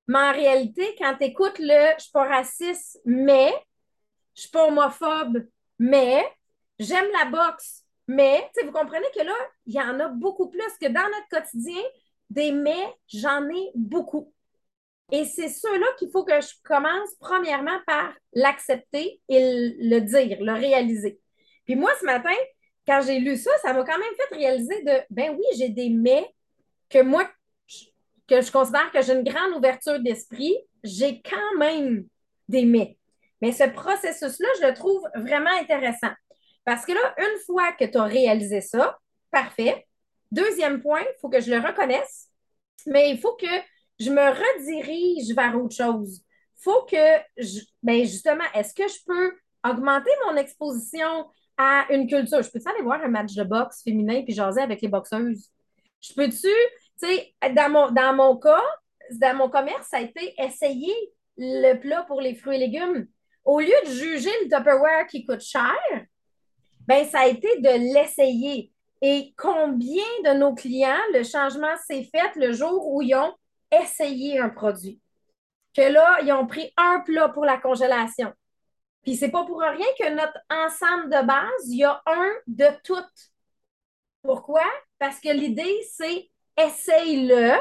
Mais 0.06 0.18
en 0.18 0.32
réalité, 0.32 0.94
quand 0.98 1.16
tu 1.16 1.24
écoutes 1.24 1.60
le 1.60 1.94
je 1.96 2.02
suis 2.02 2.12
pas 2.12 2.28
raciste, 2.28 3.00
mais 3.06 3.54
je 4.34 4.42
suis 4.42 4.50
pas 4.50 4.66
homophobe, 4.66 5.46
mais 5.78 6.22
j'aime 6.78 7.08
la 7.22 7.30
boxe. 7.30 7.86
Mais, 8.06 8.50
vous 8.64 8.72
comprenez 8.72 9.06
que 9.14 9.24
là, 9.24 9.36
il 9.64 9.74
y 9.74 9.80
en 9.80 9.98
a 9.98 10.08
beaucoup 10.08 10.50
plus 10.50 10.76
que 10.78 10.88
dans 10.88 11.08
notre 11.08 11.28
quotidien, 11.30 11.80
des 12.30 12.52
mais, 12.52 12.94
j'en 13.08 13.48
ai 13.48 13.70
beaucoup. 13.74 14.32
Et 15.12 15.24
c'est 15.24 15.48
ceux-là 15.48 15.86
qu'il 15.98 16.10
faut 16.10 16.24
que 16.24 16.40
je 16.40 16.48
commence 16.64 17.10
premièrement 17.18 17.78
par 17.86 18.12
l'accepter 18.32 19.20
et 19.28 19.74
le 19.78 19.98
dire, 20.00 20.38
le 20.40 20.52
réaliser. 20.52 21.18
Puis 21.64 21.74
moi, 21.74 21.90
ce 22.00 22.04
matin, 22.04 22.34
quand 22.86 23.02
j'ai 23.04 23.18
lu 23.18 23.36
ça, 23.36 23.50
ça 23.62 23.72
m'a 23.72 23.84
quand 23.84 23.98
même 23.98 24.14
fait 24.16 24.36
réaliser 24.36 24.82
de, 24.82 24.92
ben 25.10 25.36
oui, 25.36 25.44
j'ai 25.58 25.68
des 25.68 25.90
mais 25.90 26.24
que 26.88 27.02
moi, 27.02 27.28
que 28.28 28.40
je 28.40 28.52
considère 28.52 28.90
que 28.92 29.02
j'ai 29.02 29.14
une 29.14 29.24
grande 29.24 29.56
ouverture 29.56 30.00
d'esprit, 30.00 30.56
j'ai 30.84 31.20
quand 31.22 31.58
même 31.58 32.06
des 32.48 32.64
mais. 32.64 32.96
Mais 33.42 33.52
ce 33.52 33.64
processus-là, 33.64 34.48
je 34.60 34.66
le 34.66 34.74
trouve 34.74 35.02
vraiment 35.16 35.50
intéressant. 35.60 36.12
Parce 36.64 36.84
que 36.84 36.92
là, 36.92 37.14
une 37.18 37.38
fois 37.46 37.72
que 37.72 37.84
tu 37.84 37.98
as 37.98 38.04
réalisé 38.04 38.60
ça, 38.60 38.98
parfait. 39.30 39.86
Deuxième 40.30 40.80
point, 40.80 41.00
il 41.02 41.20
faut 41.20 41.28
que 41.28 41.40
je 41.40 41.50
le 41.50 41.58
reconnaisse, 41.58 42.28
mais 42.86 43.10
il 43.10 43.18
faut 43.18 43.34
que 43.34 43.46
je 43.98 44.10
me 44.10 44.28
redirige 44.30 45.34
vers 45.34 45.56
autre 45.60 45.74
chose. 45.74 46.22
Il 46.58 46.62
faut 46.62 46.82
que, 46.82 47.18
je, 47.36 47.60
ben 47.82 48.04
justement, 48.04 48.44
est-ce 48.54 48.74
que 48.74 48.88
je 48.88 48.98
peux 49.06 49.32
augmenter 49.68 50.10
mon 50.26 50.36
exposition 50.36 51.26
à 51.56 51.86
une 51.90 52.06
culture? 52.06 52.42
Je 52.42 52.50
peux-tu 52.50 52.68
aller 52.68 52.82
voir 52.82 53.02
un 53.02 53.08
match 53.08 53.34
de 53.34 53.44
boxe 53.44 53.82
féminin 53.82 54.22
puis 54.22 54.34
jaser 54.34 54.62
avec 54.62 54.80
les 54.80 54.88
boxeuses? 54.88 55.50
Je 56.00 56.14
peux-tu, 56.14 56.48
tu 56.48 57.06
sais, 57.06 57.34
dans 57.54 57.70
mon, 57.70 57.90
dans 57.90 58.14
mon 58.14 58.36
cas, 58.36 58.62
dans 59.12 59.36
mon 59.36 59.50
commerce, 59.50 59.88
ça 59.88 59.98
a 59.98 60.00
été 60.00 60.34
essayer 60.38 60.94
le 61.36 61.74
plat 61.74 62.02
pour 62.04 62.20
les 62.20 62.34
fruits 62.34 62.56
et 62.56 62.58
légumes. 62.58 63.06
Au 63.44 63.60
lieu 63.60 63.74
de 63.86 63.90
juger 63.90 64.30
le 64.42 64.48
Tupperware 64.48 65.06
qui 65.06 65.24
coûte 65.24 65.40
cher, 65.40 65.74
ben, 66.86 67.06
ça 67.06 67.20
a 67.20 67.26
été 67.26 67.60
de 67.60 67.94
l'essayer. 67.94 68.72
Et 69.02 69.34
combien 69.36 70.04
de 70.24 70.38
nos 70.38 70.54
clients, 70.54 71.00
le 71.14 71.22
changement 71.22 71.74
s'est 71.86 72.04
fait 72.04 72.34
le 72.36 72.52
jour 72.52 72.86
où 72.92 73.02
ils 73.02 73.14
ont 73.14 73.34
essayé 73.72 74.38
un 74.38 74.50
produit? 74.50 75.00
Que 75.74 75.82
là, 75.82 76.20
ils 76.22 76.32
ont 76.32 76.46
pris 76.46 76.72
un 76.76 77.00
plat 77.00 77.28
pour 77.28 77.44
la 77.44 77.56
congélation. 77.56 78.32
Puis 79.02 79.16
c'est 79.16 79.30
pas 79.30 79.44
pour 79.44 79.60
rien 79.60 79.86
que 79.98 80.10
notre 80.10 80.38
ensemble 80.50 81.06
de 81.06 81.26
base, 81.26 81.68
il 81.68 81.78
y 81.78 81.84
a 81.84 82.02
un 82.06 82.30
de 82.46 82.66
toutes. 82.84 83.30
Pourquoi? 84.22 84.64
Parce 84.98 85.20
que 85.20 85.30
l'idée, 85.30 85.80
c'est 85.92 86.28
essaye-le, 86.58 87.52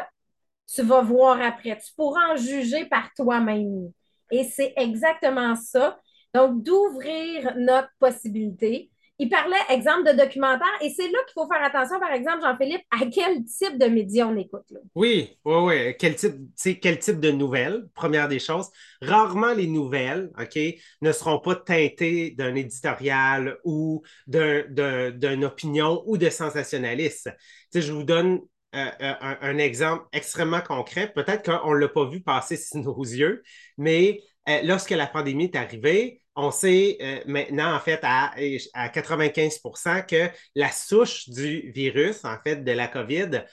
tu 0.73 0.81
vas 0.81 1.01
voir 1.01 1.41
après. 1.41 1.77
Tu 1.77 1.93
pourras 1.95 2.33
en 2.33 2.35
juger 2.35 2.85
par 2.85 3.13
toi-même. 3.15 3.91
Et 4.31 4.43
c'est 4.43 4.73
exactement 4.75 5.55
ça. 5.55 5.99
Donc, 6.33 6.61
d'ouvrir 6.61 7.55
notre 7.55 7.89
possibilité. 7.97 8.91
Il 9.21 9.29
parlait, 9.29 9.57
exemple, 9.69 10.09
de 10.09 10.17
documentaire, 10.17 10.67
et 10.81 10.89
c'est 10.89 11.09
là 11.09 11.19
qu'il 11.27 11.33
faut 11.33 11.47
faire 11.47 11.61
attention, 11.61 11.99
par 11.99 12.13
exemple, 12.13 12.41
Jean-Philippe, 12.41 12.81
à 12.89 13.05
quel 13.11 13.43
type 13.43 13.77
de 13.77 13.87
médias 13.87 14.25
on 14.25 14.37
écoute. 14.37 14.71
Oui, 14.95 15.37
oui, 15.43 15.55
oui. 15.55 15.95
Quel 15.99 16.15
type, 16.15 16.79
quel 16.81 16.99
type 16.99 17.19
de 17.19 17.29
nouvelles, 17.29 17.87
première 17.93 18.29
des 18.29 18.39
choses. 18.39 18.69
Rarement 19.01 19.53
les 19.53 19.67
nouvelles, 19.67 20.31
OK, 20.39 20.57
ne 21.01 21.11
seront 21.11 21.39
pas 21.39 21.55
teintées 21.55 22.31
d'un 22.31 22.55
éditorial 22.55 23.57
ou 23.65 24.03
d'une 24.25 25.43
opinion 25.43 26.01
ou 26.05 26.17
de 26.17 26.29
sensationnalisme. 26.29 27.33
Tu 27.73 27.81
je 27.81 27.91
vous 27.91 28.03
donne 28.03 28.39
euh, 28.75 28.85
euh, 29.01 29.13
un, 29.41 29.57
exemple 29.57 30.05
extrêmement 30.13 30.61
concret. 30.61 31.11
Peut-être 31.11 31.43
qu'on 31.43 31.73
ne 31.73 31.79
l'a 31.79 31.87
pas 31.87 32.05
vu 32.05 32.21
passer 32.21 32.55
sous 32.57 32.79
nos 32.79 33.01
yeux, 33.01 33.41
mais 33.77 34.21
euh, 34.47 34.61
lorsque 34.63 34.91
la 34.91 35.07
pandémie 35.07 35.45
est 35.45 35.55
arrivée, 35.55 36.21
on 36.39 36.51
sait 36.51 37.23
maintenant, 37.25 37.73
en 37.75 37.79
fait, 37.79 37.99
à, 38.03 38.33
à 38.73 38.89
95% 38.89 40.05
que 40.05 40.29
la 40.55 40.71
souche 40.71 41.29
du 41.29 41.71
virus, 41.71 42.23
en 42.23 42.37
fait, 42.43 42.63
de 42.63 42.71
la 42.71 42.87
COVID, 42.87 43.43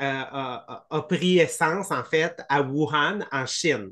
a, 0.00 1.06
pris 1.08 1.38
essence, 1.38 1.90
en 1.90 2.04
fait, 2.04 2.40
à 2.48 2.62
Wuhan, 2.62 3.20
en 3.32 3.46
Chine. 3.46 3.90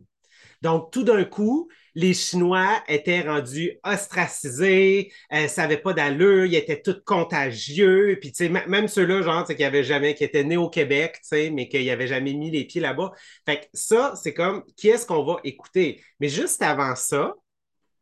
Donc, 0.62 0.90
tout 0.90 1.04
d'un 1.04 1.24
coup, 1.24 1.68
les 1.94 2.12
Chinois 2.12 2.82
étaient 2.88 3.22
rendus 3.22 3.78
ostracisés, 3.84 5.12
euh, 5.32 5.48
ça 5.48 5.62
n'avait 5.62 5.78
pas 5.78 5.92
d'allure, 5.92 6.44
ils 6.44 6.54
étaient 6.54 6.80
tous 6.80 7.00
contagieux. 7.04 8.18
Puis, 8.20 8.32
tu 8.32 8.46
sais, 8.46 8.48
même 8.48 8.88
ceux-là, 8.88 9.22
genre, 9.22 9.46
qui 9.46 9.64
avaient 9.64 9.84
jamais, 9.84 10.14
qui 10.14 10.24
étaient 10.24 10.44
nés 10.44 10.56
au 10.56 10.68
Québec, 10.68 11.18
tu 11.22 11.28
sais, 11.28 11.50
mais 11.50 11.68
qui 11.68 11.84
n'avaient 11.86 12.06
jamais 12.06 12.34
mis 12.34 12.50
les 12.50 12.64
pieds 12.64 12.80
là-bas. 12.80 13.12
Fait 13.46 13.60
que 13.60 13.64
ça, 13.72 14.14
c'est 14.22 14.34
comme, 14.34 14.64
qui 14.76 14.88
est-ce 14.88 15.06
qu'on 15.06 15.24
va 15.24 15.38
écouter? 15.44 16.02
Mais 16.20 16.28
juste 16.28 16.62
avant 16.62 16.94
ça, 16.94 17.34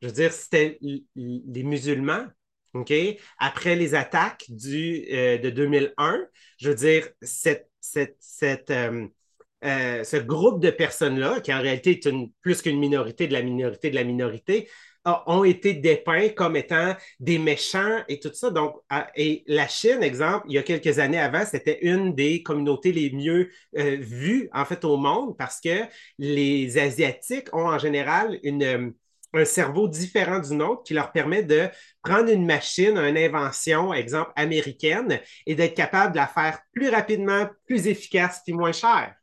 je 0.04 0.08
veux 0.10 0.14
dire, 0.14 0.32
c'était 0.34 0.78
les 0.82 1.62
musulmans. 1.62 2.26
OK? 2.74 2.92
Après 3.38 3.74
les 3.74 3.94
attaques 3.94 4.44
du, 4.48 5.06
euh, 5.10 5.38
de 5.38 5.48
2001, 5.48 6.20
je 6.58 6.68
veux 6.68 6.74
dire, 6.74 7.08
cette, 7.22 7.70
cette, 7.80 8.16
cette 8.20 8.70
euh, 8.70 9.06
euh, 9.64 10.04
ce 10.04 10.18
groupe 10.18 10.60
de 10.60 10.68
personnes-là, 10.68 11.40
qui 11.40 11.54
en 11.54 11.62
réalité 11.62 11.92
est 11.92 12.04
une, 12.04 12.30
plus 12.42 12.60
qu'une 12.60 12.78
minorité 12.78 13.28
de 13.28 13.32
la 13.32 13.40
minorité 13.40 13.88
de 13.88 13.94
la 13.94 14.04
minorité, 14.04 14.68
ont 15.26 15.44
été 15.44 15.74
dépeints 15.74 16.30
comme 16.30 16.56
étant 16.56 16.94
des 17.20 17.38
méchants 17.38 18.02
et 18.08 18.20
tout 18.20 18.30
ça. 18.32 18.50
Donc, 18.50 18.76
et 19.14 19.44
la 19.46 19.68
Chine, 19.68 20.02
exemple, 20.02 20.46
il 20.48 20.54
y 20.54 20.58
a 20.58 20.62
quelques 20.62 20.98
années 20.98 21.20
avant, 21.20 21.44
c'était 21.44 21.78
une 21.82 22.14
des 22.14 22.42
communautés 22.42 22.90
les 22.90 23.10
mieux 23.10 23.50
vues, 23.74 24.48
en 24.54 24.64
fait, 24.64 24.82
au 24.86 24.96
monde 24.96 25.36
parce 25.36 25.60
que 25.60 25.82
les 26.18 26.78
Asiatiques 26.78 27.54
ont 27.54 27.68
en 27.68 27.78
général 27.78 28.38
une, 28.44 28.94
un 29.34 29.44
cerveau 29.44 29.88
différent 29.88 30.38
du 30.38 30.54
nôtre 30.54 30.82
qui 30.84 30.94
leur 30.94 31.12
permet 31.12 31.42
de 31.42 31.68
prendre 32.02 32.30
une 32.30 32.46
machine, 32.46 32.96
une 32.96 33.18
invention, 33.18 33.92
exemple 33.92 34.32
américaine, 34.36 35.20
et 35.46 35.54
d'être 35.54 35.74
capable 35.74 36.12
de 36.12 36.18
la 36.18 36.26
faire 36.26 36.60
plus 36.72 36.88
rapidement, 36.88 37.48
plus 37.66 37.86
efficace, 37.86 38.40
puis 38.44 38.54
moins 38.54 38.72
cher. 38.72 39.14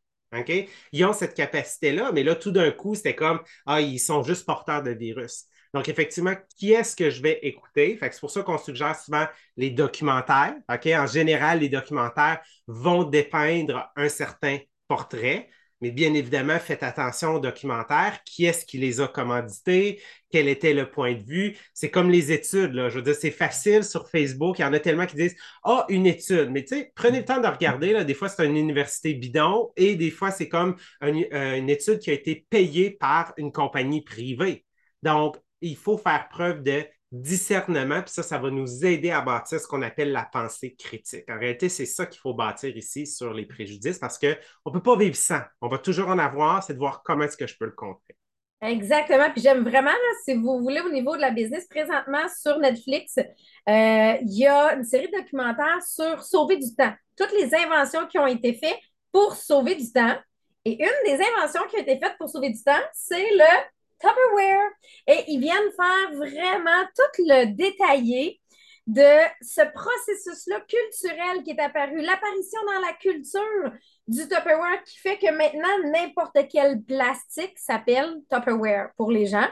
Ils 0.92 1.06
ont 1.06 1.14
cette 1.14 1.34
capacité-là, 1.34 2.12
mais 2.14 2.24
là, 2.24 2.36
tout 2.36 2.52
d'un 2.52 2.72
coup, 2.72 2.96
c'était 2.96 3.16
comme 3.16 3.42
Ah, 3.66 3.82
ils 3.82 4.00
sont 4.00 4.24
juste 4.24 4.46
porteurs 4.46 4.84
de 4.84 4.92
virus. 4.92 5.46
Donc, 5.74 5.88
effectivement, 5.88 6.36
qui 6.58 6.74
est-ce 6.74 6.96
que 6.96 7.10
je 7.10 7.22
vais 7.22 7.40
écouter? 7.44 7.98
c'est 8.02 8.20
pour 8.20 8.32
ça 8.32 8.44
qu'on 8.44 8.58
suggère 8.58 8.98
souvent 9.00 9.26
les 9.56 9.70
documentaires. 9.70 10.56
En 10.68 11.08
général, 11.08 11.60
les 11.60 11.70
documentaires 11.70 12.42
vont 12.68 13.04
dépeindre 13.04 13.90
un 13.96 14.10
certain 14.10 14.60
portrait. 14.88 15.50
Mais 15.82 15.92
bien 15.92 16.14
évidemment, 16.14 16.60
faites 16.60 16.84
attention 16.84 17.36
aux 17.36 17.40
documentaires. 17.40 18.20
Qui 18.24 18.46
est-ce 18.46 18.66
qui 18.66 18.78
les 18.78 19.02
a 19.02 19.08
commandités? 19.08 20.02
Quel 20.32 20.48
était 20.48 20.74
le 20.74 20.90
point 20.90 21.14
de 21.16 21.24
vue? 21.24 21.58
C'est 21.74 21.90
comme 21.90 22.10
les 22.12 22.32
études. 22.32 22.74
Là. 22.74 22.90
Je 22.90 22.96
veux 22.98 23.02
dire, 23.02 23.16
c'est 23.16 23.32
facile 23.32 23.84
sur 23.84 24.08
Facebook. 24.10 24.60
Il 24.60 24.62
y 24.62 24.66
en 24.66 24.74
a 24.74 24.80
tellement 24.80 25.08
qui 25.08 25.16
disent 25.16 25.36
Ah, 25.64 25.86
une 25.90 26.06
étude. 26.06 26.50
Mais 26.52 26.64
tu 26.64 26.76
sais, 26.76 26.92
prenez 26.96 27.20
le 27.20 27.26
temps 27.26 27.42
de 27.42 27.48
regarder. 27.48 27.94
Là. 27.94 28.04
Des 28.04 28.14
fois, 28.14 28.30
c'est 28.30 28.46
une 28.46 28.58
université 28.58 29.14
bidon 29.14 29.72
et 29.76 29.96
des 29.96 30.12
fois, 30.12 30.32
c'est 30.32 30.48
comme 30.50 30.76
euh, 31.04 31.58
une 31.58 31.70
étude 31.70 32.00
qui 32.00 32.12
a 32.12 32.14
été 32.14 32.46
payée 32.50 32.92
par 32.92 33.34
une 33.38 33.52
compagnie 33.52 34.02
privée. 34.04 34.66
Donc, 35.02 35.38
il 35.62 35.76
faut 35.76 35.98
faire 35.98 36.28
preuve 36.30 36.62
de 36.64 36.86
discernement, 37.12 38.02
puis 38.02 38.12
ça, 38.12 38.24
ça 38.24 38.38
va 38.38 38.50
nous 38.50 38.86
aider 38.86 39.12
à 39.12 39.22
bâtir 39.22 39.60
ce 39.60 39.68
qu'on 39.68 39.82
appelle 39.82 40.12
la 40.12 40.24
pensée 40.24 40.76
critique. 40.76 41.30
En 41.30 41.38
réalité, 41.38 41.68
c'est 41.68 41.86
ça 41.86 42.06
qu'il 42.06 42.20
faut 42.20 42.34
bâtir 42.34 42.76
ici 42.76 43.06
sur 43.06 43.34
les 43.34 43.46
préjudices 43.46 44.00
parce 44.00 44.18
qu'on 44.18 44.28
ne 44.28 44.72
peut 44.72 44.82
pas 44.82 44.96
vivre 44.96 45.16
sans. 45.16 45.42
On 45.62 45.68
va 45.68 45.78
toujours 45.78 46.08
en 46.08 46.20
avoir, 46.20 46.64
c'est 46.64 46.74
de 46.74 46.80
voir 46.80 47.04
comment 47.04 47.24
est-ce 47.26 47.38
que 47.38 47.48
je 47.48 47.58
peux 47.58 47.66
le 47.66 47.72
contrer. 47.72 48.16
Exactement. 48.62 49.30
Puis 49.32 49.42
j'aime 49.42 49.64
vraiment, 49.64 49.90
si 50.24 50.36
vous 50.36 50.62
voulez, 50.62 50.82
au 50.82 50.92
niveau 50.92 51.16
de 51.16 51.22
la 51.22 51.32
business, 51.32 51.68
présentement 51.68 52.28
sur 52.40 52.60
Netflix, 52.60 53.18
euh, 53.18 53.24
il 53.68 54.38
y 54.38 54.46
a 54.46 54.76
une 54.76 54.84
série 54.84 55.08
de 55.08 55.18
documentaires 55.18 55.82
sur 55.84 56.22
sauver 56.24 56.58
du 56.58 56.76
temps. 56.76 56.94
Toutes 57.18 57.34
les 57.34 57.54
inventions 57.56 58.06
qui 58.08 58.20
ont 58.20 58.28
été 58.28 58.54
faites 58.54 58.78
pour 59.12 59.36
sauver 59.36 59.76
du 59.76 59.92
temps. 59.92 60.16
Et 60.64 60.74
une 60.74 61.06
des 61.06 61.24
inventions 61.24 61.64
qui 61.70 61.78
a 61.78 61.80
été 61.80 62.00
faite 62.00 62.16
pour 62.20 62.30
sauver 62.30 62.52
du 62.52 62.64
temps, 62.64 62.80
c'est 62.94 63.32
le 63.32 63.64
Tupperware. 64.02 64.70
Et 65.08 65.24
ils 65.28 65.40
viennent 65.40 65.72
faire 65.76 66.16
vraiment 66.16 66.84
tout 66.96 67.24
le 67.24 67.54
détaillé 67.54 68.42
de 68.88 69.20
ce 69.42 69.62
processus-là 69.62 70.60
culturel 70.62 71.44
qui 71.44 71.52
est 71.52 71.62
apparu, 71.62 72.02
l'apparition 72.02 72.60
dans 72.66 72.86
la 72.86 72.94
culture 72.94 73.72
du 74.08 74.28
Tupperware 74.28 74.84
qui 74.84 74.98
fait 74.98 75.18
que 75.18 75.32
maintenant, 75.32 75.92
n'importe 75.92 76.38
quel 76.50 76.82
plastique 76.82 77.58
s'appelle 77.58 78.16
Tupperware 78.30 78.90
pour 78.98 79.12
les 79.12 79.28
gens. 79.28 79.48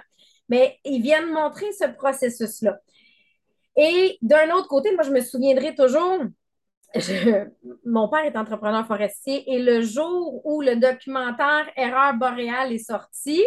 Mais 0.50 0.78
ils 0.84 1.02
viennent 1.02 1.32
montrer 1.32 1.72
ce 1.74 1.86
processus-là. 1.86 2.80
Et 3.78 4.18
d'un 4.22 4.50
autre 4.52 4.68
côté, 4.68 4.94
moi, 4.94 5.04
je 5.04 5.12
me 5.12 5.22
souviendrai 5.22 5.76
toujours, 5.76 6.24
mon 7.86 8.10
père 8.10 8.26
est 8.26 8.36
entrepreneur 8.36 8.86
forestier 8.86 9.44
et 9.54 9.60
le 9.60 9.82
jour 9.84 10.42
où 10.46 10.62
le 10.62 10.76
documentaire 10.76 11.70
Erreur 11.78 12.16
boréale 12.16 12.74
est 12.74 12.80
sorti, 12.80 13.46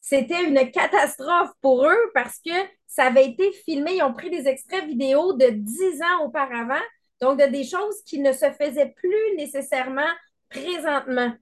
c'était 0.00 0.44
une 0.44 0.70
catastrophe 0.70 1.50
pour 1.60 1.86
eux 1.86 2.10
parce 2.14 2.38
que 2.44 2.52
ça 2.86 3.04
avait 3.04 3.26
été 3.26 3.52
filmé. 3.64 3.96
Ils 3.96 4.02
ont 4.02 4.12
pris 4.12 4.30
des 4.30 4.48
extraits 4.48 4.86
vidéo 4.86 5.34
de 5.34 5.46
dix 5.50 6.02
ans 6.02 6.24
auparavant, 6.24 6.82
donc 7.20 7.38
de 7.38 7.46
des 7.46 7.64
choses 7.64 8.02
qui 8.06 8.18
ne 8.18 8.32
se 8.32 8.50
faisaient 8.52 8.92
plus 8.96 9.36
nécessairement 9.36 10.10
présentement. 10.48 11.32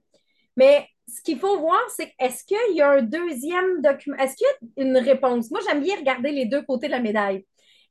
Mais 0.57 0.87
ce 1.07 1.21
qu'il 1.21 1.39
faut 1.39 1.59
voir, 1.59 1.81
c'est 1.95 2.13
est-ce 2.19 2.43
qu'il 2.43 2.75
y 2.75 2.81
a 2.81 2.91
un 2.91 3.01
deuxième 3.01 3.81
document, 3.81 4.17
est-ce 4.17 4.35
qu'il 4.35 4.45
y 4.45 4.81
a 4.81 4.83
une 4.83 4.97
réponse? 4.97 5.49
Moi, 5.51 5.61
j'aime 5.65 5.81
bien 5.81 5.95
regarder 5.95 6.31
les 6.31 6.45
deux 6.45 6.61
côtés 6.61 6.87
de 6.87 6.91
la 6.91 6.99
médaille. 6.99 7.45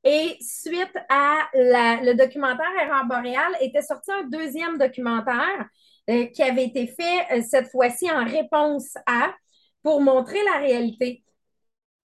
Et 0.05 0.37
suite 0.41 0.97
à 1.09 1.49
le 1.55 2.15
documentaire 2.15 2.71
Erreur 2.81 3.05
boréale, 3.07 3.57
était 3.61 3.83
sorti 3.83 4.13
un 4.13 4.25
deuxième 4.25 4.79
documentaire 4.79 5.67
euh, 6.09 6.27
qui 6.27 6.43
avait 6.43 6.65
été 6.65 6.87
fait 6.87 7.27
euh, 7.33 7.43
cette 7.43 7.71
fois-ci 7.71 8.11
en 8.11 8.25
réponse 8.25 8.95
à 9.07 9.35
pour 9.83 10.01
montrer 10.01 10.43
la 10.45 10.59
réalité. 10.59 11.25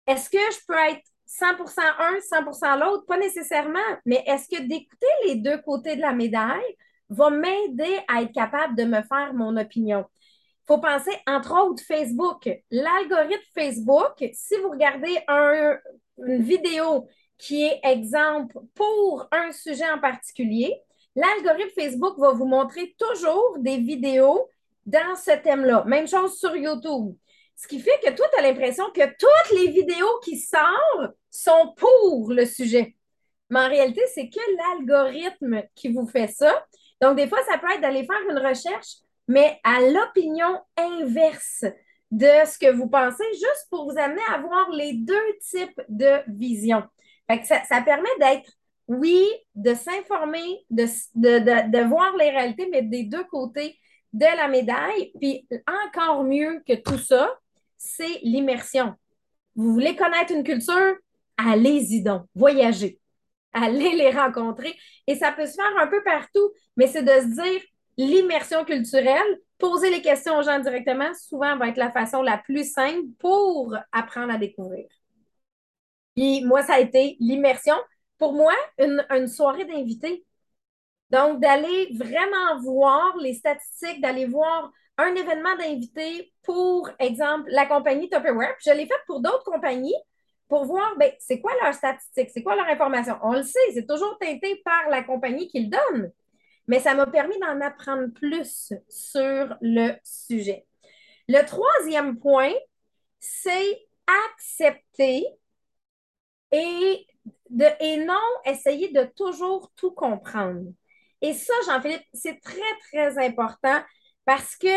Est-ce 0.07 0.29
que 0.29 0.39
je 0.39 0.59
peux 0.67 0.79
être 0.91 1.05
100% 1.27 1.81
un, 1.99 2.19
100% 2.21 2.81
l'autre? 2.81 3.07
Pas 3.07 3.19
nécessairement, 3.19 3.79
mais 4.05 4.23
est-ce 4.27 4.49
que 4.49 4.63
d'écouter 4.63 5.07
les 5.27 5.37
deux 5.37 5.59
côtés 5.59 5.97
de 5.97 6.01
la 6.01 6.13
médaille 6.13 6.77
va 7.09 7.31
m'aider 7.31 8.01
à 8.09 8.23
être 8.23 8.33
capable 8.33 8.77
de 8.77 8.85
me 8.85 9.03
faire 9.03 9.33
mon 9.35 9.57
opinion? 9.57 10.05
Il 10.63 10.75
faut 10.75 10.81
penser, 10.81 11.11
entre 11.27 11.55
autres, 11.61 11.83
Facebook. 11.83 12.49
L'algorithme 12.71 13.43
Facebook, 13.55 14.25
si 14.33 14.57
vous 14.57 14.71
regardez 14.71 15.19
une 16.19 16.43
vidéo 16.43 17.09
qui 17.39 17.65
est 17.65 17.81
exemple 17.83 18.59
pour 18.75 19.27
un 19.33 19.53
sujet 19.53 19.91
en 19.91 19.99
particulier, 19.99 20.81
l'algorithme 21.17 21.81
Facebook 21.81 22.19
va 22.19 22.33
vous 22.33 22.47
montrer 22.47 22.95
toujours 22.99 23.57
des 23.59 23.79
vidéos 23.79 24.49
dans 24.87 25.17
ce 25.17 25.33
thème-là. 25.41 25.85
Même 25.87 26.07
chose 26.07 26.39
sur 26.39 26.55
YouTube. 26.57 27.15
Ce 27.61 27.69
qui 27.69 27.81
fait 27.81 27.99
que 28.03 28.11
toi, 28.13 28.27
tu 28.33 28.39
as 28.39 28.43
l'impression 28.43 28.85
que 28.95 29.05
toutes 29.05 29.59
les 29.59 29.71
vidéos 29.71 30.19
qui 30.25 30.39
sortent 30.39 31.15
sont 31.31 31.75
pour 31.77 32.33
le 32.33 32.47
sujet. 32.47 32.97
Mais 33.51 33.61
en 33.61 33.69
réalité, 33.69 34.03
c'est 34.15 34.29
que 34.29 34.41
l'algorithme 34.57 35.63
qui 35.75 35.93
vous 35.93 36.07
fait 36.07 36.29
ça. 36.29 36.65
Donc, 37.01 37.17
des 37.17 37.29
fois, 37.29 37.41
ça 37.51 37.59
peut 37.59 37.71
être 37.73 37.81
d'aller 37.81 38.07
faire 38.07 38.21
une 38.31 38.39
recherche, 38.39 38.97
mais 39.29 39.59
à 39.65 39.81
l'opinion 39.81 40.61
inverse 40.77 41.65
de 42.11 42.31
ce 42.47 42.59
que 42.59 42.73
vous 42.73 42.89
pensez, 42.89 43.25
juste 43.33 43.67
pour 43.71 43.91
vous 43.91 43.99
amener 43.99 44.23
à 44.33 44.39
voir 44.39 44.71
les 44.71 44.95
deux 44.95 45.39
types 45.41 45.81
de 45.89 46.23
visions 46.29 46.83
ça, 47.45 47.83
permet 47.83 48.09
d'être, 48.19 48.51
oui, 48.89 49.27
de 49.55 49.75
s'informer, 49.75 50.65
de, 50.71 50.85
de, 51.15 51.89
voir 51.89 52.17
les 52.17 52.31
réalités, 52.31 52.69
mais 52.71 52.83
des 52.83 53.05
deux 53.05 53.25
côtés 53.25 53.79
de 54.13 54.25
la 54.25 54.49
médaille. 54.49 55.13
Puis 55.21 55.47
encore 55.67 56.25
mieux 56.25 56.63
que 56.67 56.75
tout 56.75 56.99
ça, 56.99 57.33
c'est 57.81 58.21
l'immersion. 58.23 58.95
Vous 59.57 59.73
voulez 59.73 59.97
connaître 59.97 60.33
une 60.33 60.45
culture? 60.45 60.97
Allez-y 61.39 62.03
donc, 62.03 62.27
voyagez. 62.35 63.01
Allez 63.55 63.97
les 63.97 64.11
rencontrer. 64.11 64.77
Et 65.07 65.17
ça 65.17 65.33
peut 65.33 65.47
se 65.47 65.55
faire 65.55 65.77
un 65.81 65.87
peu 65.87 66.03
partout, 66.05 66.53
mais 66.77 66.87
c'est 66.87 67.03
de 67.03 67.09
se 67.09 67.43
dire 67.43 67.61
l'immersion 67.97 68.65
culturelle, 68.67 69.41
poser 69.59 69.91
les 69.91 70.03
questions 70.03 70.37
aux 70.37 70.43
gens 70.43 70.61
directement, 70.61 71.13
souvent 71.15 71.57
va 71.57 71.69
être 71.69 71.79
la 71.79 71.91
façon 71.91 72.23
la 72.23 72.37
plus 72.37 72.71
simple 72.71 73.09
pour 73.19 73.75
apprendre 73.93 74.33
à 74.33 74.37
découvrir. 74.37 74.87
Puis 76.15 76.45
moi, 76.45 76.63
ça 76.63 76.75
a 76.75 76.81
été 76.81 77.17
l'immersion. 77.19 77.77
Pour 78.19 78.35
moi, 78.35 78.53
une, 78.79 79.27
soirée 79.27 79.65
d'invités. 79.65 80.27
Donc, 81.09 81.41
d'aller 81.41 81.89
vraiment 81.95 82.61
voir 82.61 83.17
les 83.17 83.35
statistiques, 83.35 84.03
d'aller 84.03 84.27
voir 84.27 84.71
un 85.03 85.15
événement 85.15 85.57
d'invités 85.57 86.33
pour, 86.43 86.91
exemple, 86.99 87.49
la 87.51 87.67
compagnie 87.67 88.09
Tupperware. 88.09 88.55
je 88.65 88.73
l'ai 88.73 88.87
fait 88.87 89.01
pour 89.07 89.21
d'autres 89.21 89.45
compagnies 89.45 89.95
pour 90.49 90.65
voir, 90.65 90.97
ben, 90.99 91.13
c'est 91.21 91.41
quoi 91.41 91.53
leur 91.63 91.73
statistique, 91.73 92.31
c'est 92.33 92.43
quoi 92.43 92.57
leur 92.57 92.67
information? 92.67 93.17
On 93.23 93.35
le 93.35 93.45
sait, 93.45 93.59
c'est 93.73 93.87
toujours 93.87 94.19
teinté 94.19 94.61
par 94.65 94.89
la 94.89 95.03
compagnie 95.03 95.47
qui 95.47 95.65
le 95.65 95.71
donne. 95.71 96.13
Mais 96.67 96.81
ça 96.81 96.95
m'a 96.95 97.07
permis 97.07 97.39
d'en 97.39 97.61
apprendre 97.61 98.09
plus 98.13 98.73
sur 98.89 99.57
le 99.61 99.93
sujet. 100.03 100.67
Le 101.29 101.45
troisième 101.45 102.19
point, 102.19 102.53
c'est 103.21 103.87
accepter 104.35 105.25
et, 106.51 107.07
de, 107.51 107.67
et 107.79 108.05
non 108.05 108.15
essayer 108.45 108.91
de 108.93 109.05
toujours 109.17 109.71
tout 109.77 109.93
comprendre. 109.93 110.73
Et 111.23 111.33
ça, 111.35 111.53
Jean-Philippe, 111.67 112.07
c'est 112.13 112.41
très, 112.41 112.61
très 112.91 113.25
important 113.25 113.81
parce 114.31 114.55
que 114.55 114.69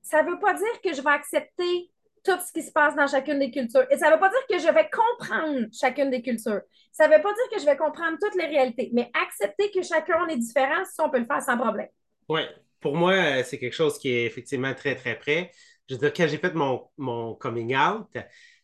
ça 0.00 0.22
ne 0.22 0.30
veut 0.30 0.38
pas 0.38 0.54
dire 0.54 0.80
que 0.82 0.94
je 0.94 1.02
vais 1.02 1.10
accepter 1.10 1.90
tout 2.24 2.38
ce 2.40 2.50
qui 2.54 2.62
se 2.62 2.72
passe 2.72 2.96
dans 2.96 3.06
chacune 3.06 3.38
des 3.38 3.50
cultures. 3.50 3.84
Et 3.90 3.98
ça 3.98 4.08
ne 4.08 4.14
veut 4.14 4.18
pas 4.18 4.30
dire 4.30 4.46
que 4.48 4.58
je 4.58 4.72
vais 4.72 4.88
comprendre 4.88 5.66
chacune 5.78 6.08
des 6.08 6.22
cultures. 6.22 6.62
Ça 6.90 7.06
ne 7.06 7.14
veut 7.14 7.20
pas 7.20 7.34
dire 7.34 7.44
que 7.52 7.60
je 7.60 7.66
vais 7.66 7.76
comprendre 7.76 8.16
toutes 8.18 8.34
les 8.34 8.46
réalités, 8.46 8.88
mais 8.94 9.10
accepter 9.12 9.70
que 9.70 9.82
chacun 9.82 10.26
est 10.28 10.38
différent, 10.38 10.82
ça, 10.90 11.04
on 11.04 11.10
peut 11.10 11.18
le 11.18 11.26
faire 11.26 11.42
sans 11.42 11.58
problème. 11.58 11.88
Oui, 12.30 12.40
pour 12.80 12.96
moi, 12.96 13.12
euh, 13.12 13.42
c'est 13.44 13.58
quelque 13.58 13.74
chose 13.74 13.98
qui 13.98 14.08
est 14.08 14.24
effectivement 14.24 14.72
très, 14.72 14.94
très 14.94 15.18
près. 15.18 15.50
Je 15.86 15.96
veux 15.96 16.00
dire, 16.00 16.12
quand 16.14 16.26
j'ai 16.26 16.38
fait 16.38 16.54
mon, 16.54 16.88
mon 16.96 17.34
coming 17.34 17.76
out, 17.76 18.08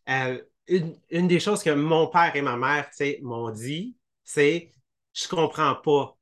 euh, 0.08 0.38
une, 0.68 1.28
des 1.28 1.38
choses 1.38 1.62
que 1.62 1.68
mon 1.68 2.06
père 2.06 2.34
et 2.34 2.40
ma 2.40 2.56
mère 2.56 2.88
m'ont 3.20 3.50
dit, 3.50 3.94
c'est 4.24 4.72
je 5.12 5.28
comprends 5.28 5.74
pas, 5.74 6.16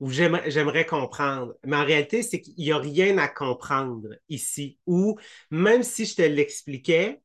ou 0.00 0.10
j'aimerais 0.10 0.86
comprendre. 0.86 1.54
Mais 1.64 1.76
en 1.76 1.84
réalité, 1.84 2.22
c'est 2.22 2.40
qu'il 2.40 2.54
n'y 2.56 2.72
a 2.72 2.78
rien 2.78 3.18
à 3.18 3.28
comprendre 3.28 4.08
ici. 4.28 4.78
Ou 4.86 5.18
même 5.50 5.82
si 5.82 6.06
je 6.06 6.16
te 6.16 6.22
l'expliquais, 6.22 7.20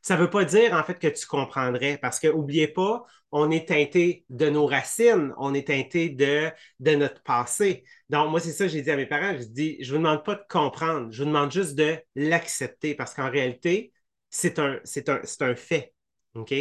ça 0.00 0.16
ne 0.16 0.20
veut 0.20 0.30
pas 0.30 0.44
dire 0.44 0.74
en 0.74 0.84
fait 0.84 0.98
que 0.98 1.08
tu 1.08 1.26
comprendrais, 1.26 1.98
parce 1.98 2.20
que 2.20 2.28
n'oubliez 2.28 2.68
pas, 2.68 3.04
on 3.32 3.50
est 3.50 3.66
teinté 3.68 4.24
de 4.28 4.48
nos 4.48 4.66
racines, 4.66 5.32
on 5.38 5.54
est 5.54 5.66
teinté 5.66 6.10
de, 6.10 6.52
notre 6.94 7.22
passé. 7.22 7.84
Donc, 8.10 8.30
moi, 8.30 8.38
c'est 8.38 8.52
ça 8.52 8.66
que 8.66 8.70
j'ai 8.70 8.82
dit 8.82 8.90
à 8.90 8.96
mes 8.96 9.06
parents. 9.06 9.34
Je 9.36 9.44
dis, 9.44 9.76
je 9.80 9.92
ne 9.92 9.98
vous 9.98 10.04
demande 10.04 10.24
pas 10.24 10.36
de 10.36 10.44
comprendre, 10.48 11.10
je 11.10 11.22
vous 11.22 11.28
demande 11.28 11.50
juste 11.50 11.74
de 11.74 11.96
l'accepter, 12.14 12.94
parce 12.94 13.14
qu'en 13.14 13.30
réalité, 13.30 13.92
c'est 14.28 14.58
un 14.58 15.54
fait. 15.56 15.93
OK? 16.34 16.52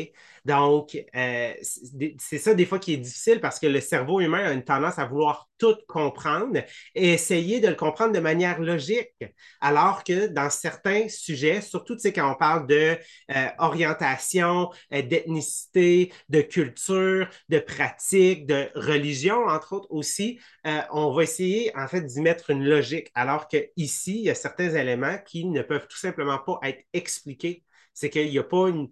Donc, 0.46 0.98
euh, 1.16 1.54
c'est 2.20 2.38
ça 2.38 2.54
des 2.54 2.66
fois 2.66 2.78
qui 2.78 2.94
est 2.94 2.98
difficile 2.98 3.40
parce 3.40 3.60
que 3.60 3.66
le 3.66 3.82
cerveau 3.82 4.20
humain 4.20 4.46
a 4.46 4.54
une 4.54 4.64
tendance 4.64 5.00
à 5.00 5.06
vouloir 5.06 5.50
tout 5.58 5.76
comprendre 5.88 6.60
et 6.94 7.14
essayer 7.14 7.60
de 7.60 7.70
le 7.70 7.76
comprendre 7.76 8.14
de 8.14 8.20
manière 8.20 8.60
logique. 8.60 9.16
Alors 9.62 10.04
que 10.04 10.28
dans 10.28 10.50
certains 10.50 11.08
sujets, 11.10 11.62
surtout 11.62 11.98
quand 12.04 12.32
on 12.32 12.36
parle 12.36 12.68
de 12.68 12.98
euh, 13.32 13.48
orientation, 13.58 14.70
euh, 14.94 15.02
d'ethnicité, 15.02 16.14
de 16.30 16.42
culture, 16.42 17.28
de 17.50 17.60
pratique, 17.60 18.46
de 18.46 18.70
religion, 18.76 19.48
entre 19.48 19.74
autres 19.74 19.88
aussi, 19.92 20.40
on 20.92 21.14
va 21.14 21.24
essayer 21.24 21.72
en 21.76 21.88
fait 21.88 22.02
d'y 22.02 22.22
mettre 22.22 22.50
une 22.50 22.64
logique. 22.64 23.10
Alors 23.16 23.48
qu'ici, 23.48 24.20
il 24.20 24.24
y 24.26 24.30
a 24.30 24.36
certains 24.36 24.74
éléments 24.76 25.18
qui 25.26 25.46
ne 25.46 25.62
peuvent 25.62 25.88
tout 25.88 25.98
simplement 25.98 26.38
pas 26.40 26.60
être 26.64 26.84
expliqués. 26.94 27.64
C'est 27.94 28.10
qu'il 28.10 28.30
n'y 28.30 28.40
a 28.40 28.44
pas 28.44 28.70
une 28.70 28.90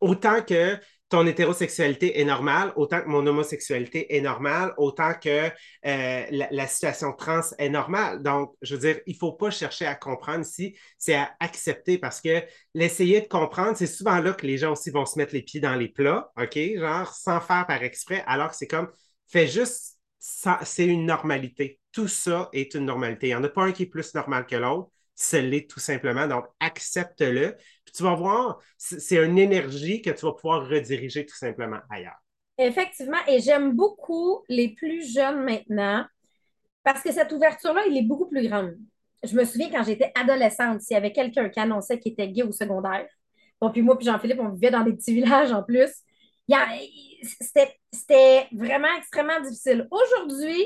autant 0.00 0.42
que 0.42 0.78
ton 1.10 1.26
hétérosexualité 1.26 2.20
est 2.20 2.24
normale, 2.24 2.72
autant 2.76 3.02
que 3.02 3.08
mon 3.08 3.26
homosexualité 3.26 4.16
est 4.16 4.20
normale, 4.20 4.72
autant 4.78 5.12
que 5.12 5.50
euh, 5.84 6.24
la, 6.30 6.66
situation 6.68 7.12
trans 7.12 7.40
est 7.58 7.68
normale. 7.68 8.22
Donc, 8.22 8.54
je 8.62 8.76
veux 8.76 8.80
dire, 8.80 9.00
il 9.06 9.14
ne 9.14 9.18
faut 9.18 9.32
pas 9.32 9.50
chercher 9.50 9.86
à 9.86 9.96
comprendre 9.96 10.44
si 10.44 10.78
c'est 10.98 11.16
à 11.16 11.32
accepter 11.40 11.98
parce 11.98 12.20
que 12.20 12.44
l'essayer 12.74 13.20
de 13.20 13.26
comprendre, 13.26 13.76
c'est 13.76 13.88
souvent 13.88 14.20
là 14.20 14.32
que 14.32 14.46
les 14.46 14.56
gens 14.56 14.72
aussi 14.72 14.90
vont 14.90 15.04
se 15.04 15.18
mettre 15.18 15.34
les 15.34 15.42
pieds 15.42 15.60
dans 15.60 15.74
les 15.74 15.88
plats, 15.88 16.30
OK? 16.40 16.56
Genre, 16.76 17.12
sans 17.12 17.40
faire 17.40 17.66
par 17.66 17.82
exprès, 17.82 18.22
alors 18.28 18.50
que 18.50 18.56
c'est 18.56 18.68
comme, 18.68 18.88
fais 19.26 19.48
juste, 19.48 19.98
c'est 20.20 20.86
une 20.86 21.06
normalité. 21.06 21.80
Tout 21.90 22.06
ça 22.06 22.50
est 22.52 22.74
une 22.74 22.84
normalité. 22.84 23.26
Il 23.26 23.30
n'y 23.30 23.34
en 23.36 23.42
a 23.42 23.48
pas 23.48 23.64
un 23.64 23.72
qui 23.72 23.82
est 23.82 23.86
plus 23.86 24.14
normal 24.14 24.46
que 24.46 24.54
l'autre 24.54 24.90
ce 25.20 25.36
l'est 25.36 25.70
tout 25.70 25.80
simplement. 25.80 26.26
Donc, 26.26 26.46
accepte-le. 26.60 27.56
Tu 27.94 28.02
vas 28.02 28.14
voir, 28.14 28.60
c'est 28.76 29.24
une 29.24 29.38
énergie 29.38 30.02
que 30.02 30.10
tu 30.10 30.26
vas 30.26 30.32
pouvoir 30.32 30.68
rediriger 30.68 31.26
tout 31.26 31.36
simplement 31.36 31.78
ailleurs. 31.90 32.18
Effectivement, 32.58 33.18
et 33.26 33.40
j'aime 33.40 33.72
beaucoup 33.72 34.44
les 34.48 34.68
plus 34.70 35.12
jeunes 35.12 35.44
maintenant 35.44 36.04
parce 36.82 37.02
que 37.02 37.12
cette 37.12 37.32
ouverture-là, 37.32 37.82
il 37.88 37.96
est 37.96 38.02
beaucoup 38.02 38.26
plus 38.26 38.46
grande. 38.48 38.76
Je 39.22 39.34
me 39.36 39.44
souviens 39.44 39.70
quand 39.70 39.82
j'étais 39.82 40.12
adolescente, 40.14 40.80
s'il 40.80 40.94
y 40.94 40.96
avait 40.96 41.12
quelqu'un 41.12 41.48
qui 41.48 41.60
annonçait 41.60 41.98
qu'il 41.98 42.12
était 42.12 42.28
gay 42.28 42.42
au 42.42 42.52
secondaire, 42.52 43.06
bon, 43.60 43.70
puis 43.70 43.82
moi 43.82 43.96
puis 43.96 44.06
Jean-Philippe, 44.06 44.40
on 44.40 44.50
vivait 44.50 44.70
dans 44.70 44.82
des 44.82 44.92
petits 44.92 45.14
villages 45.14 45.52
en 45.52 45.62
plus, 45.62 45.90
c'était 47.40 48.48
vraiment 48.52 48.88
extrêmement 48.98 49.40
difficile. 49.40 49.86
Aujourd'hui, 49.90 50.64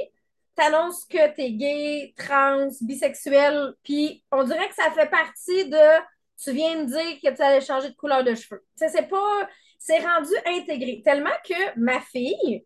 t'annonces 0.55 1.05
que 1.05 1.35
tu 1.35 1.43
es 1.43 1.53
gay, 1.53 2.15
trans, 2.17 2.69
bisexuel, 2.81 3.75
puis 3.83 4.25
on 4.31 4.45
dirait 4.45 4.69
que 4.69 4.75
ça 4.75 4.91
fait 4.93 5.11
partie 5.11 5.69
de 5.69 6.03
tu 6.43 6.53
viens 6.53 6.83
de 6.83 6.87
dire 6.87 7.21
que 7.23 7.35
tu 7.35 7.43
allais 7.43 7.61
changer 7.61 7.91
de 7.91 7.97
couleur 7.97 8.25
de 8.25 8.35
cheveux. 8.35 8.65
C'est 8.77 9.09
pas. 9.09 9.49
C'est 9.79 9.99
rendu 9.99 10.31
intégré. 10.47 11.03
Tellement 11.05 11.37
que 11.47 11.79
ma 11.79 12.01
fille, 12.01 12.65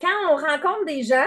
quand 0.00 0.30
on 0.30 0.36
rencontre 0.36 0.84
des 0.86 1.02
gens, 1.02 1.26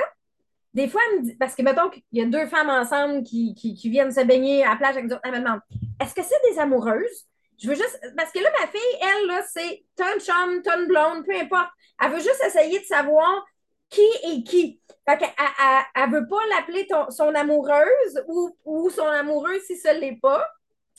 des 0.74 0.88
fois, 0.88 1.02
elle 1.12 1.20
me 1.20 1.26
dit, 1.26 1.36
parce 1.36 1.56
que 1.56 1.62
mettons 1.62 1.90
qu'il 1.90 2.04
y 2.14 2.22
a 2.22 2.26
deux 2.26 2.48
femmes 2.48 2.70
ensemble 2.70 3.24
qui, 3.24 3.54
qui, 3.54 3.90
viennent 3.90 4.12
se 4.12 4.22
baigner 4.22 4.64
à 4.64 4.72
la 4.72 4.76
plage 4.78 4.96
avec 4.96 5.08
d'autres, 5.08 5.22
elle 5.24 5.34
me 5.34 5.40
demande 5.40 5.60
est-ce 6.02 6.16
que 6.16 6.24
c'est 6.24 6.52
des 6.52 6.60
amoureuses? 6.60 7.28
Je 7.62 7.68
veux 7.68 7.76
juste. 7.76 8.00
Parce 8.18 8.32
que 8.32 8.40
là, 8.40 8.50
ma 8.60 8.68
fille, 8.68 9.00
elle, 9.02 9.28
là, 9.28 9.42
c'est 9.52 9.86
ton 9.96 10.20
chum, 10.20 10.62
ton 10.64 10.88
blonde, 10.88 11.26
peu 11.26 11.36
importe. 11.36 11.70
Elle 12.02 12.12
veut 12.12 12.20
juste 12.20 12.42
essayer 12.46 12.80
de 12.80 12.86
savoir 12.86 13.46
qui 13.90 14.02
est 14.02 14.44
qui. 14.44 14.82
Fait 15.08 15.18
qu'elle 15.18 15.30
elle, 15.96 16.10
veut 16.10 16.28
pas 16.28 16.46
l'appeler 16.50 16.88
son 17.10 17.36
amoureuse 17.36 18.24
ou, 18.28 18.58
ou 18.66 18.90
son 18.90 19.06
amoureux 19.06 19.60
si 19.68 19.78
ce 19.78 20.00
l'est 20.00 20.20
pas. 20.22 20.44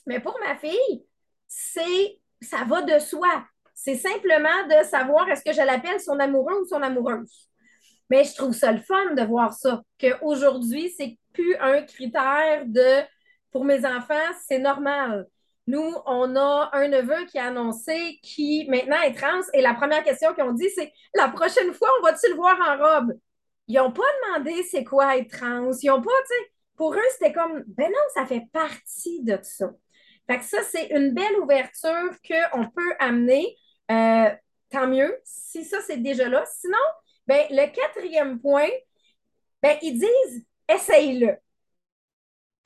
Mais 0.07 0.21
pour 0.21 0.39
ma 0.41 0.57
fille, 0.57 1.05
c'est 1.47 2.21
ça 2.41 2.65
va 2.67 2.83
de 2.83 2.99
soi. 2.99 3.45
C'est 3.75 3.97
simplement 3.97 4.67
de 4.69 4.85
savoir 4.85 5.29
est-ce 5.29 5.45
que 5.45 5.53
je 5.53 5.65
l'appelle 5.65 6.01
son 6.01 6.19
amoureux 6.19 6.61
ou 6.61 6.67
son 6.67 6.83
amoureuse. 6.83 7.51
Mais 8.11 8.25
je 8.25 8.35
trouve 8.35 8.53
ça 8.53 8.71
le 8.71 8.81
fun 8.81 9.15
de 9.15 9.23
voir 9.23 9.53
ça, 9.55 9.83
qu'aujourd'hui, 9.99 10.93
c'est 10.97 11.19
plus 11.33 11.57
un 11.57 11.83
critère 11.83 12.65
de 12.67 13.03
pour 13.51 13.65
mes 13.65 13.85
enfants, 13.87 14.15
c'est 14.47 14.59
normal. 14.59 15.27
Nous, 15.67 15.95
on 16.07 16.37
a 16.37 16.71
un 16.73 16.89
neveu 16.89 17.25
qui 17.27 17.39
a 17.39 17.47
annoncé 17.47 18.19
qui 18.23 18.67
maintenant 18.69 19.01
est 19.01 19.15
trans 19.15 19.41
et 19.55 19.63
la 19.63 19.75
première 19.75 20.03
question 20.03 20.35
qu'ils 20.35 20.45
ont 20.45 20.53
dit, 20.53 20.69
c'est 20.75 20.93
la 21.15 21.29
prochaine 21.29 21.73
fois, 21.73 21.89
on 21.99 22.03
va-tu 22.03 22.29
le 22.29 22.37
voir 22.37 22.59
en 22.61 22.77
robe? 22.77 23.15
Ils 23.69 23.77
n'ont 23.77 23.93
pas 23.93 24.03
demandé 24.27 24.63
c'est 24.65 24.85
quoi 24.85 25.17
être 25.17 25.31
trans. 25.31 25.71
Ils 25.73 25.89
n'ont 25.89 26.03
pas, 26.03 26.11
tu 26.11 26.37
sais, 26.37 26.53
pour 26.77 26.93
eux, 26.95 27.11
c'était 27.13 27.33
comme, 27.33 27.65
ben 27.67 27.91
non, 27.91 27.99
ça 28.13 28.27
fait 28.27 28.43
partie 28.53 29.23
de 29.23 29.39
ça. 29.43 29.71
Fait 30.27 30.43
ça, 30.43 30.59
c'est 30.71 30.87
une 30.89 31.13
belle 31.13 31.37
ouverture 31.43 32.11
qu'on 32.27 32.67
peut 32.71 32.95
amener. 32.99 33.57
Euh, 33.91 34.31
tant 34.71 34.89
mieux, 34.89 35.15
si 35.25 35.65
ça, 35.65 35.79
c'est 35.87 35.99
déjà 35.99 36.29
là. 36.29 36.45
Sinon, 36.61 36.79
ben, 37.27 37.47
le 37.51 37.67
quatrième 37.73 38.41
point, 38.41 38.69
ben, 39.63 39.77
ils 39.83 39.99
disent 39.99 40.47
essaye-le. 40.69 41.37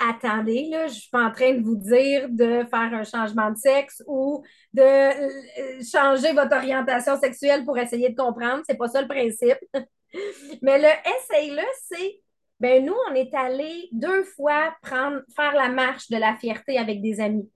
Attendez, 0.00 0.68
là, 0.70 0.86
je 0.86 0.94
suis 0.94 1.08
en 1.12 1.32
train 1.32 1.54
de 1.54 1.62
vous 1.62 1.74
dire 1.74 2.28
de 2.28 2.64
faire 2.70 2.94
un 2.94 3.02
changement 3.02 3.50
de 3.50 3.56
sexe 3.56 4.00
ou 4.06 4.44
de 4.72 4.80
euh, 4.80 5.82
changer 5.82 6.32
votre 6.32 6.54
orientation 6.54 7.18
sexuelle 7.18 7.64
pour 7.64 7.76
essayer 7.78 8.10
de 8.10 8.14
comprendre. 8.14 8.62
C'est 8.68 8.76
pas 8.76 8.86
ça 8.88 9.02
le 9.02 9.08
principe. 9.08 9.58
Mais 10.62 10.78
le 10.78 10.86
essaye-le, 10.86 11.64
c'est 11.88 12.20
ben 12.60 12.84
nous, 12.84 12.96
on 13.10 13.14
est 13.14 13.32
allé 13.34 13.88
deux 13.92 14.24
fois 14.24 14.76
faire 14.82 15.54
la 15.54 15.68
marche 15.68 16.10
de 16.10 16.16
la 16.16 16.36
fierté 16.36 16.78
avec 16.78 17.00
des 17.00 17.20
amis. 17.20 17.48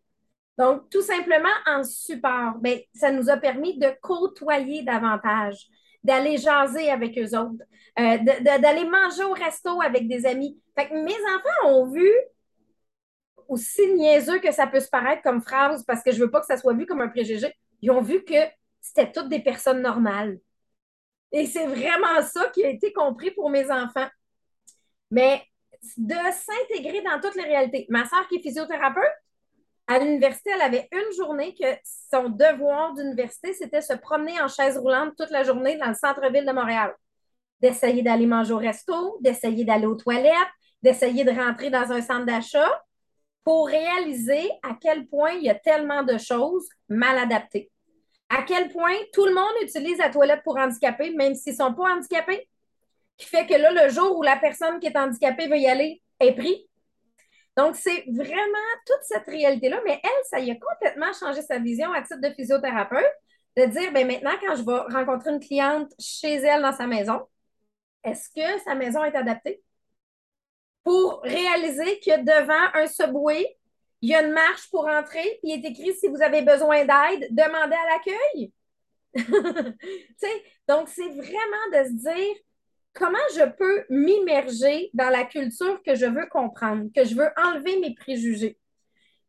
Donc, 0.58 0.88
tout 0.90 1.02
simplement 1.02 1.48
en 1.66 1.82
support, 1.82 2.58
ben, 2.60 2.78
ça 2.94 3.10
nous 3.10 3.30
a 3.30 3.36
permis 3.36 3.78
de 3.78 3.88
côtoyer 4.00 4.82
davantage, 4.82 5.66
d'aller 6.04 6.36
jaser 6.36 6.90
avec 6.90 7.18
eux 7.18 7.36
autres, 7.36 7.64
euh, 7.98 8.18
d'aller 8.18 8.84
manger 8.84 9.24
au 9.24 9.32
resto 9.32 9.80
avec 9.80 10.08
des 10.08 10.26
amis. 10.26 10.60
Fait 10.78 10.88
que 10.88 10.94
mes 10.94 11.16
enfants 11.34 11.68
ont 11.68 11.90
vu, 11.90 12.08
aussi 13.48 13.92
niaiseux 13.94 14.38
que 14.38 14.52
ça 14.52 14.66
peut 14.66 14.80
se 14.80 14.88
paraître 14.88 15.22
comme 15.22 15.42
phrase, 15.42 15.84
parce 15.84 16.02
que 16.02 16.12
je 16.12 16.20
veux 16.22 16.30
pas 16.30 16.40
que 16.40 16.46
ça 16.46 16.56
soit 16.56 16.74
vu 16.74 16.86
comme 16.86 17.00
un 17.00 17.08
préjugé, 17.08 17.54
ils 17.80 17.90
ont 17.90 18.00
vu 18.00 18.24
que 18.24 18.34
c'était 18.80 19.10
toutes 19.10 19.28
des 19.28 19.40
personnes 19.40 19.82
normales. 19.82 20.38
Et 21.32 21.46
c'est 21.46 21.66
vraiment 21.66 22.22
ça 22.22 22.50
qui 22.50 22.64
a 22.64 22.68
été 22.68 22.92
compris 22.92 23.30
pour 23.30 23.50
mes 23.50 23.70
enfants. 23.70 24.08
Mais 25.12 25.42
de 25.98 26.14
s'intégrer 26.14 27.02
dans 27.02 27.20
toutes 27.20 27.36
les 27.36 27.42
réalités. 27.42 27.84
Ma 27.90 28.06
soeur 28.06 28.26
qui 28.28 28.36
est 28.36 28.42
physiothérapeute, 28.42 29.12
à 29.86 29.98
l'université, 29.98 30.50
elle 30.54 30.62
avait 30.62 30.88
une 30.90 31.14
journée 31.14 31.54
que 31.54 31.66
son 32.10 32.30
devoir 32.30 32.94
d'université, 32.94 33.52
c'était 33.52 33.82
se 33.82 33.92
promener 33.92 34.40
en 34.40 34.48
chaise 34.48 34.78
roulante 34.78 35.12
toute 35.18 35.30
la 35.30 35.42
journée 35.42 35.76
dans 35.76 35.88
le 35.88 35.94
centre-ville 35.94 36.46
de 36.46 36.52
Montréal. 36.52 36.94
D'essayer 37.60 38.02
d'aller 38.02 38.24
manger 38.26 38.54
au 38.54 38.58
resto, 38.58 39.18
d'essayer 39.20 39.66
d'aller 39.66 39.84
aux 39.84 39.96
toilettes, 39.96 40.32
d'essayer 40.82 41.24
de 41.24 41.30
rentrer 41.30 41.68
dans 41.68 41.92
un 41.92 42.00
centre 42.00 42.24
d'achat 42.24 42.82
pour 43.44 43.66
réaliser 43.66 44.50
à 44.62 44.78
quel 44.80 45.06
point 45.08 45.32
il 45.32 45.42
y 45.42 45.50
a 45.50 45.54
tellement 45.54 46.04
de 46.04 46.16
choses 46.16 46.66
mal 46.88 47.18
adaptées. 47.18 47.70
À 48.30 48.44
quel 48.44 48.70
point 48.70 48.94
tout 49.12 49.26
le 49.26 49.34
monde 49.34 49.52
utilise 49.60 49.98
la 49.98 50.08
toilette 50.08 50.42
pour 50.42 50.56
handicapés, 50.56 51.10
même 51.10 51.34
s'ils 51.34 51.52
ne 51.52 51.58
sont 51.58 51.74
pas 51.74 51.92
handicapés 51.92 52.48
qui 53.22 53.28
fait 53.28 53.46
que 53.46 53.54
là, 53.54 53.70
le 53.70 53.90
jour 53.90 54.18
où 54.18 54.22
la 54.22 54.36
personne 54.36 54.80
qui 54.80 54.86
est 54.86 54.96
handicapée 54.96 55.48
veut 55.48 55.58
y 55.58 55.66
aller 55.66 56.02
est 56.20 56.32
pris. 56.32 56.68
Donc, 57.56 57.76
c'est 57.76 58.04
vraiment 58.08 58.68
toute 58.86 59.02
cette 59.02 59.26
réalité-là. 59.26 59.80
Mais 59.84 60.00
elle, 60.02 60.24
ça 60.24 60.40
y 60.40 60.50
a 60.50 60.54
complètement 60.54 61.12
changé 61.12 61.42
sa 61.42 61.58
vision 61.58 61.92
à 61.92 62.02
titre 62.02 62.20
de 62.20 62.30
physiothérapeute, 62.30 63.12
de 63.56 63.64
dire, 63.66 63.92
bien 63.92 64.06
maintenant, 64.06 64.32
quand 64.40 64.56
je 64.56 64.62
vais 64.62 64.94
rencontrer 64.94 65.30
une 65.30 65.40
cliente 65.40 65.92
chez 65.98 66.34
elle 66.34 66.62
dans 66.62 66.72
sa 66.72 66.86
maison, 66.86 67.20
est-ce 68.04 68.28
que 68.30 68.62
sa 68.64 68.74
maison 68.74 69.04
est 69.04 69.14
adaptée? 69.14 69.62
Pour 70.84 71.20
réaliser 71.22 72.00
que 72.00 72.20
devant 72.20 72.74
un 72.74 72.86
subway, 72.86 73.56
il 74.00 74.10
y 74.10 74.14
a 74.14 74.22
une 74.22 74.32
marche 74.32 74.68
pour 74.70 74.86
entrer, 74.86 75.38
puis 75.42 75.52
il 75.52 75.64
est 75.64 75.68
écrit 75.68 75.94
si 75.94 76.08
vous 76.08 76.22
avez 76.22 76.42
besoin 76.42 76.80
d'aide, 76.80 77.28
demandez 77.30 77.76
à 77.76 77.86
l'accueil. 77.92 78.52
donc, 80.68 80.88
c'est 80.88 81.08
vraiment 81.08 81.66
de 81.72 81.84
se 81.84 81.92
dire, 81.92 82.34
comment 82.94 83.18
je 83.34 83.44
peux 83.44 83.84
m'immerger 83.90 84.90
dans 84.94 85.10
la 85.10 85.24
culture 85.24 85.82
que 85.82 85.94
je 85.94 86.06
veux 86.06 86.26
comprendre, 86.26 86.88
que 86.94 87.04
je 87.04 87.14
veux 87.14 87.28
enlever 87.36 87.78
mes 87.80 87.94
préjugés? 87.94 88.58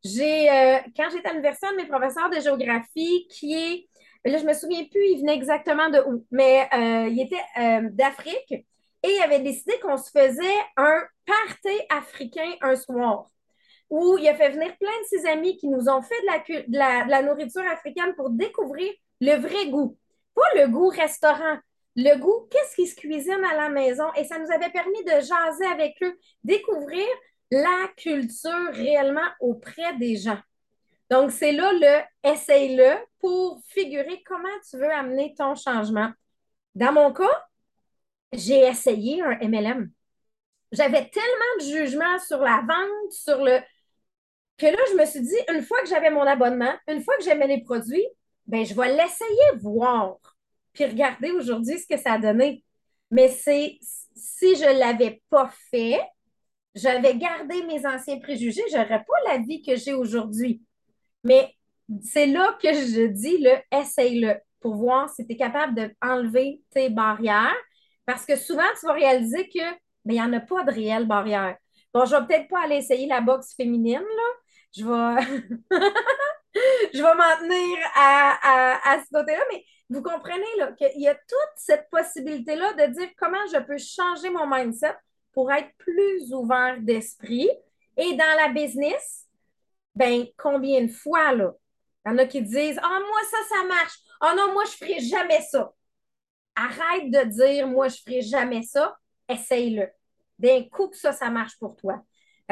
J'ai, 0.04 0.50
euh, 0.50 0.80
quand 0.98 1.10
j'étais 1.12 1.30
à 1.30 1.32
l'université, 1.32 1.68
mes 1.78 1.88
professeurs 1.88 2.30
de 2.30 2.40
géographie 2.40 3.28
qui 3.30 3.54
est, 3.54 3.88
là, 4.30 4.38
je 4.38 4.46
me 4.46 4.54
souviens 4.54 4.84
plus, 4.86 5.06
il 5.12 5.20
venait 5.20 5.36
exactement 5.36 5.90
de 5.90 6.00
où, 6.00 6.26
mais 6.30 6.68
euh, 6.74 7.08
il 7.10 7.22
était 7.22 7.36
euh, 7.58 7.90
d'Afrique 7.92 8.52
et 8.52 8.66
il 9.04 9.22
avait 9.24 9.40
décidé 9.40 9.74
qu'on 9.82 9.98
se 9.98 10.12
faisait 10.12 10.60
un 10.76 11.02
party 11.26 11.80
africain 11.90 12.52
un 12.62 12.76
soir 12.76 13.30
où 13.90 14.18
il 14.18 14.28
a 14.28 14.36
fait 14.36 14.50
venir 14.50 14.76
plein 14.78 14.90
de 14.90 15.06
ses 15.08 15.26
amis 15.28 15.56
qui 15.56 15.68
nous 15.68 15.88
ont 15.88 16.02
fait 16.02 16.66
de 16.68 17.10
la 17.10 17.22
nourriture 17.22 17.64
africaine 17.72 18.16
pour 18.16 18.30
découvrir 18.32 18.92
le 19.22 19.36
vrai 19.36 19.70
goût. 19.70 19.98
Pas 20.34 20.62
le 20.64 20.68
goût 20.68 20.88
restaurant, 20.88 21.58
le 21.96 22.18
goût, 22.18 22.48
qu'est-ce 22.50 22.76
qu'ils 22.76 22.88
se 22.88 22.96
cuisinent 22.96 23.46
à 23.46 23.56
la 23.56 23.70
maison? 23.70 24.06
Et 24.16 24.24
ça 24.24 24.40
nous 24.40 24.52
avait 24.52 24.72
permis 24.72 25.04
de 25.04 25.12
jaser 25.12 25.66
avec 25.72 25.96
eux, 26.02 26.18
découvrir 26.44 27.06
la 27.52 27.88
culture 27.98 28.72
réellement 28.72 29.28
auprès 29.40 29.96
des 29.98 30.16
gens. 30.18 30.40
Donc, 31.10 31.32
c'est 31.32 31.52
là 31.52 31.72
le 31.74 32.30
essaye-le 32.32 32.96
pour 33.20 33.62
figurer 33.68 34.24
comment 34.26 34.48
tu 34.68 34.78
veux 34.78 34.92
amener 34.92 35.36
ton 35.38 35.54
changement. 35.54 36.12
Dans 36.74 36.92
mon 36.92 37.14
cas, 37.14 37.46
j'ai 38.32 38.62
essayé 38.62 39.22
un 39.22 39.38
MLM. 39.48 39.92
J'avais 40.72 41.08
tellement 41.10 41.58
de 41.60 41.64
jugement 41.66 42.18
sur 42.20 42.40
la 42.40 42.64
vente, 42.68 43.12
sur 43.12 43.44
le. 43.44 43.60
que 44.58 44.66
là, 44.66 44.80
je 44.92 44.96
me 44.98 45.06
suis 45.06 45.22
dit, 45.22 45.38
une 45.54 45.62
fois 45.62 45.80
que 45.82 45.90
j'avais 45.90 46.10
mon 46.10 46.24
abonnement, 46.24 46.74
une 46.88 47.04
fois 47.04 47.16
que 47.18 47.24
j'aimais 47.24 47.48
les 47.48 47.62
produits, 47.62 48.08
ben, 48.48 48.66
je 48.66 48.74
vais 48.74 48.96
l'essayer, 48.96 49.60
voir 49.62 50.18
puis 50.74 50.86
regardez 50.86 51.32
aujourd'hui 51.32 51.80
ce 51.80 51.88
que 51.88 52.00
ça 52.00 52.14
a 52.14 52.20
donné. 52.20 52.64
Mais 53.12 53.30
c'est 53.30 53.78
si 54.16 54.56
je 54.56 54.66
ne 54.74 54.80
l'avais 54.80 55.22
pas 55.30 55.52
fait, 55.70 56.02
j'avais 56.76 57.16
gardé 57.16 57.64
mes 57.64 57.86
anciens 57.86 58.20
préjugés, 58.20 58.64
je 58.72 58.78
n'aurais 58.78 59.04
pas 59.04 59.32
la 59.32 59.38
vie 59.38 59.62
que 59.62 59.76
j'ai 59.76 59.94
aujourd'hui. 59.94 60.62
Mais 61.24 61.54
c'est 62.02 62.28
là 62.28 62.58
que 62.62 62.74
je 62.74 63.08
dis 63.08 63.38
le 63.38 63.52
essaye-le 63.72 64.36
pour 64.60 64.76
voir 64.76 65.10
si 65.10 65.26
tu 65.26 65.34
es 65.34 65.38
capable 65.38 65.76
d'enlever 66.02 66.62
tes 66.72 66.90
barrières. 66.90 67.56
Parce 68.06 68.26
que 68.26 68.36
souvent, 68.36 68.64
tu 68.80 68.86
vas 68.86 68.94
réaliser 68.94 69.48
que 69.50 69.60
il 70.06 70.12
n'y 70.12 70.22
en 70.22 70.34
a 70.34 70.40
pas 70.40 70.64
de 70.64 70.72
réelles 70.72 71.08
barrières. 71.08 71.58
Bon, 71.94 72.06
je 72.06 72.16
ne 72.16 72.22
vais 72.22 72.28
peut-être 72.28 72.50
pas 72.50 72.64
aller 72.64 72.78
essayer 72.78 73.08
la 73.08 73.22
boxe 73.22 73.56
féminine, 73.56 74.02
là. 74.02 74.24
Je 74.76 74.84
vais, 74.86 75.48
je 76.94 77.02
vais 77.02 77.16
m'en 77.16 77.38
tenir 77.40 77.78
à, 77.96 78.38
à, 78.42 78.94
à 78.94 79.00
ce 79.04 79.10
côté-là, 79.12 79.44
mais 79.52 79.64
vous 79.90 80.02
comprenez 80.02 80.46
qu'il 80.78 81.02
y 81.02 81.08
a 81.08 81.16
toute 81.16 81.54
cette 81.56 81.90
possibilité-là 81.90 82.74
de 82.74 82.94
dire 82.94 83.10
comment 83.18 83.46
je 83.52 83.60
peux 83.60 83.78
changer 83.78 84.30
mon 84.30 84.48
mindset 84.48 84.96
pour 85.34 85.52
être 85.52 85.70
plus 85.78 86.34
ouvert 86.34 86.78
d'esprit. 86.80 87.50
Et 87.98 88.16
dans 88.16 88.38
la 88.42 88.50
business, 88.50 89.28
ben 89.96 90.26
combien 90.38 90.82
de 90.82 90.92
fois? 90.92 91.34
Il 91.34 92.10
y 92.10 92.10
en 92.10 92.18
a 92.18 92.26
qui 92.26 92.42
disent 92.42 92.80
Ah, 92.82 93.00
moi, 93.00 93.20
ça, 93.30 93.38
ça 93.56 93.64
marche. 93.66 93.94
Ah 94.22 94.34
non, 94.36 94.54
moi, 94.54 94.64
je 94.66 94.72
ne 94.72 94.90
ferai 94.90 95.00
jamais 95.00 95.42
ça. 95.42 95.74
Arrête 96.56 97.12
de 97.12 97.24
dire 97.30 97.68
Moi, 97.68 97.88
je 97.90 97.96
ne 97.98 98.02
ferai 98.02 98.22
jamais 98.22 98.64
ça. 98.64 98.98
Essaye-le. 99.30 99.90
D'un 100.40 100.64
coup 100.70 100.90
que 100.90 100.98
ça, 100.98 101.12
ça 101.12 101.30
marche 101.30 101.58
pour 101.60 101.76
toi. 101.76 102.02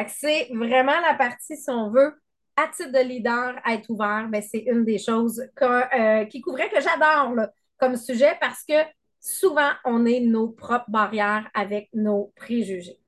C'est 0.07 0.49
vraiment 0.53 0.99
la 1.01 1.13
partie, 1.15 1.57
si 1.57 1.69
on 1.69 1.91
veut, 1.91 2.13
à 2.55 2.67
titre 2.67 2.91
de 2.91 2.99
leader, 2.99 3.55
être 3.67 3.89
ouvert, 3.89 4.27
ben, 4.29 4.41
c'est 4.41 4.63
une 4.67 4.83
des 4.83 4.97
choses 4.97 5.41
euh, 5.61 6.25
qui 6.25 6.41
couvrait 6.41 6.69
que 6.69 6.81
j'adore 6.81 7.47
comme 7.77 7.95
sujet 7.95 8.37
parce 8.39 8.63
que 8.67 8.75
souvent, 9.19 9.71
on 9.85 10.05
est 10.05 10.19
nos 10.19 10.49
propres 10.49 10.89
barrières 10.89 11.49
avec 11.53 11.89
nos 11.93 12.31
préjugés. 12.35 12.99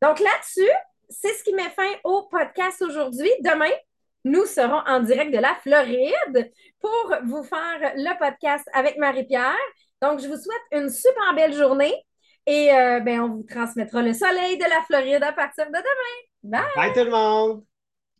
Donc 0.00 0.18
là-dessus, 0.18 0.70
c'est 1.08 1.32
ce 1.34 1.44
qui 1.44 1.54
met 1.54 1.70
fin 1.70 1.90
au 2.04 2.22
podcast 2.30 2.82
aujourd'hui. 2.82 3.30
Demain, 3.40 3.72
nous 4.24 4.44
serons 4.46 4.82
en 4.86 5.00
direct 5.00 5.32
de 5.32 5.38
la 5.38 5.54
Floride 5.62 6.52
pour 6.80 7.14
vous 7.24 7.42
faire 7.42 7.92
le 7.96 8.18
podcast 8.18 8.66
avec 8.72 8.96
Marie-Pierre. 8.98 9.56
Donc, 10.00 10.20
je 10.20 10.28
vous 10.28 10.36
souhaite 10.36 10.62
une 10.72 10.90
super 10.90 11.34
belle 11.34 11.54
journée 11.54 11.94
et 12.46 12.72
euh, 12.72 13.00
ben, 13.00 13.20
on 13.20 13.28
vous 13.28 13.44
transmettra 13.44 14.02
le 14.02 14.12
soleil 14.12 14.58
de 14.58 14.64
la 14.64 14.82
Floride 14.86 15.22
à 15.22 15.32
partir 15.32 15.66
de 15.66 15.72
demain. 15.72 16.60
Bye! 16.60 16.62
Bye 16.76 16.92
tout 16.92 17.04
le 17.04 17.10
monde! 17.10 17.71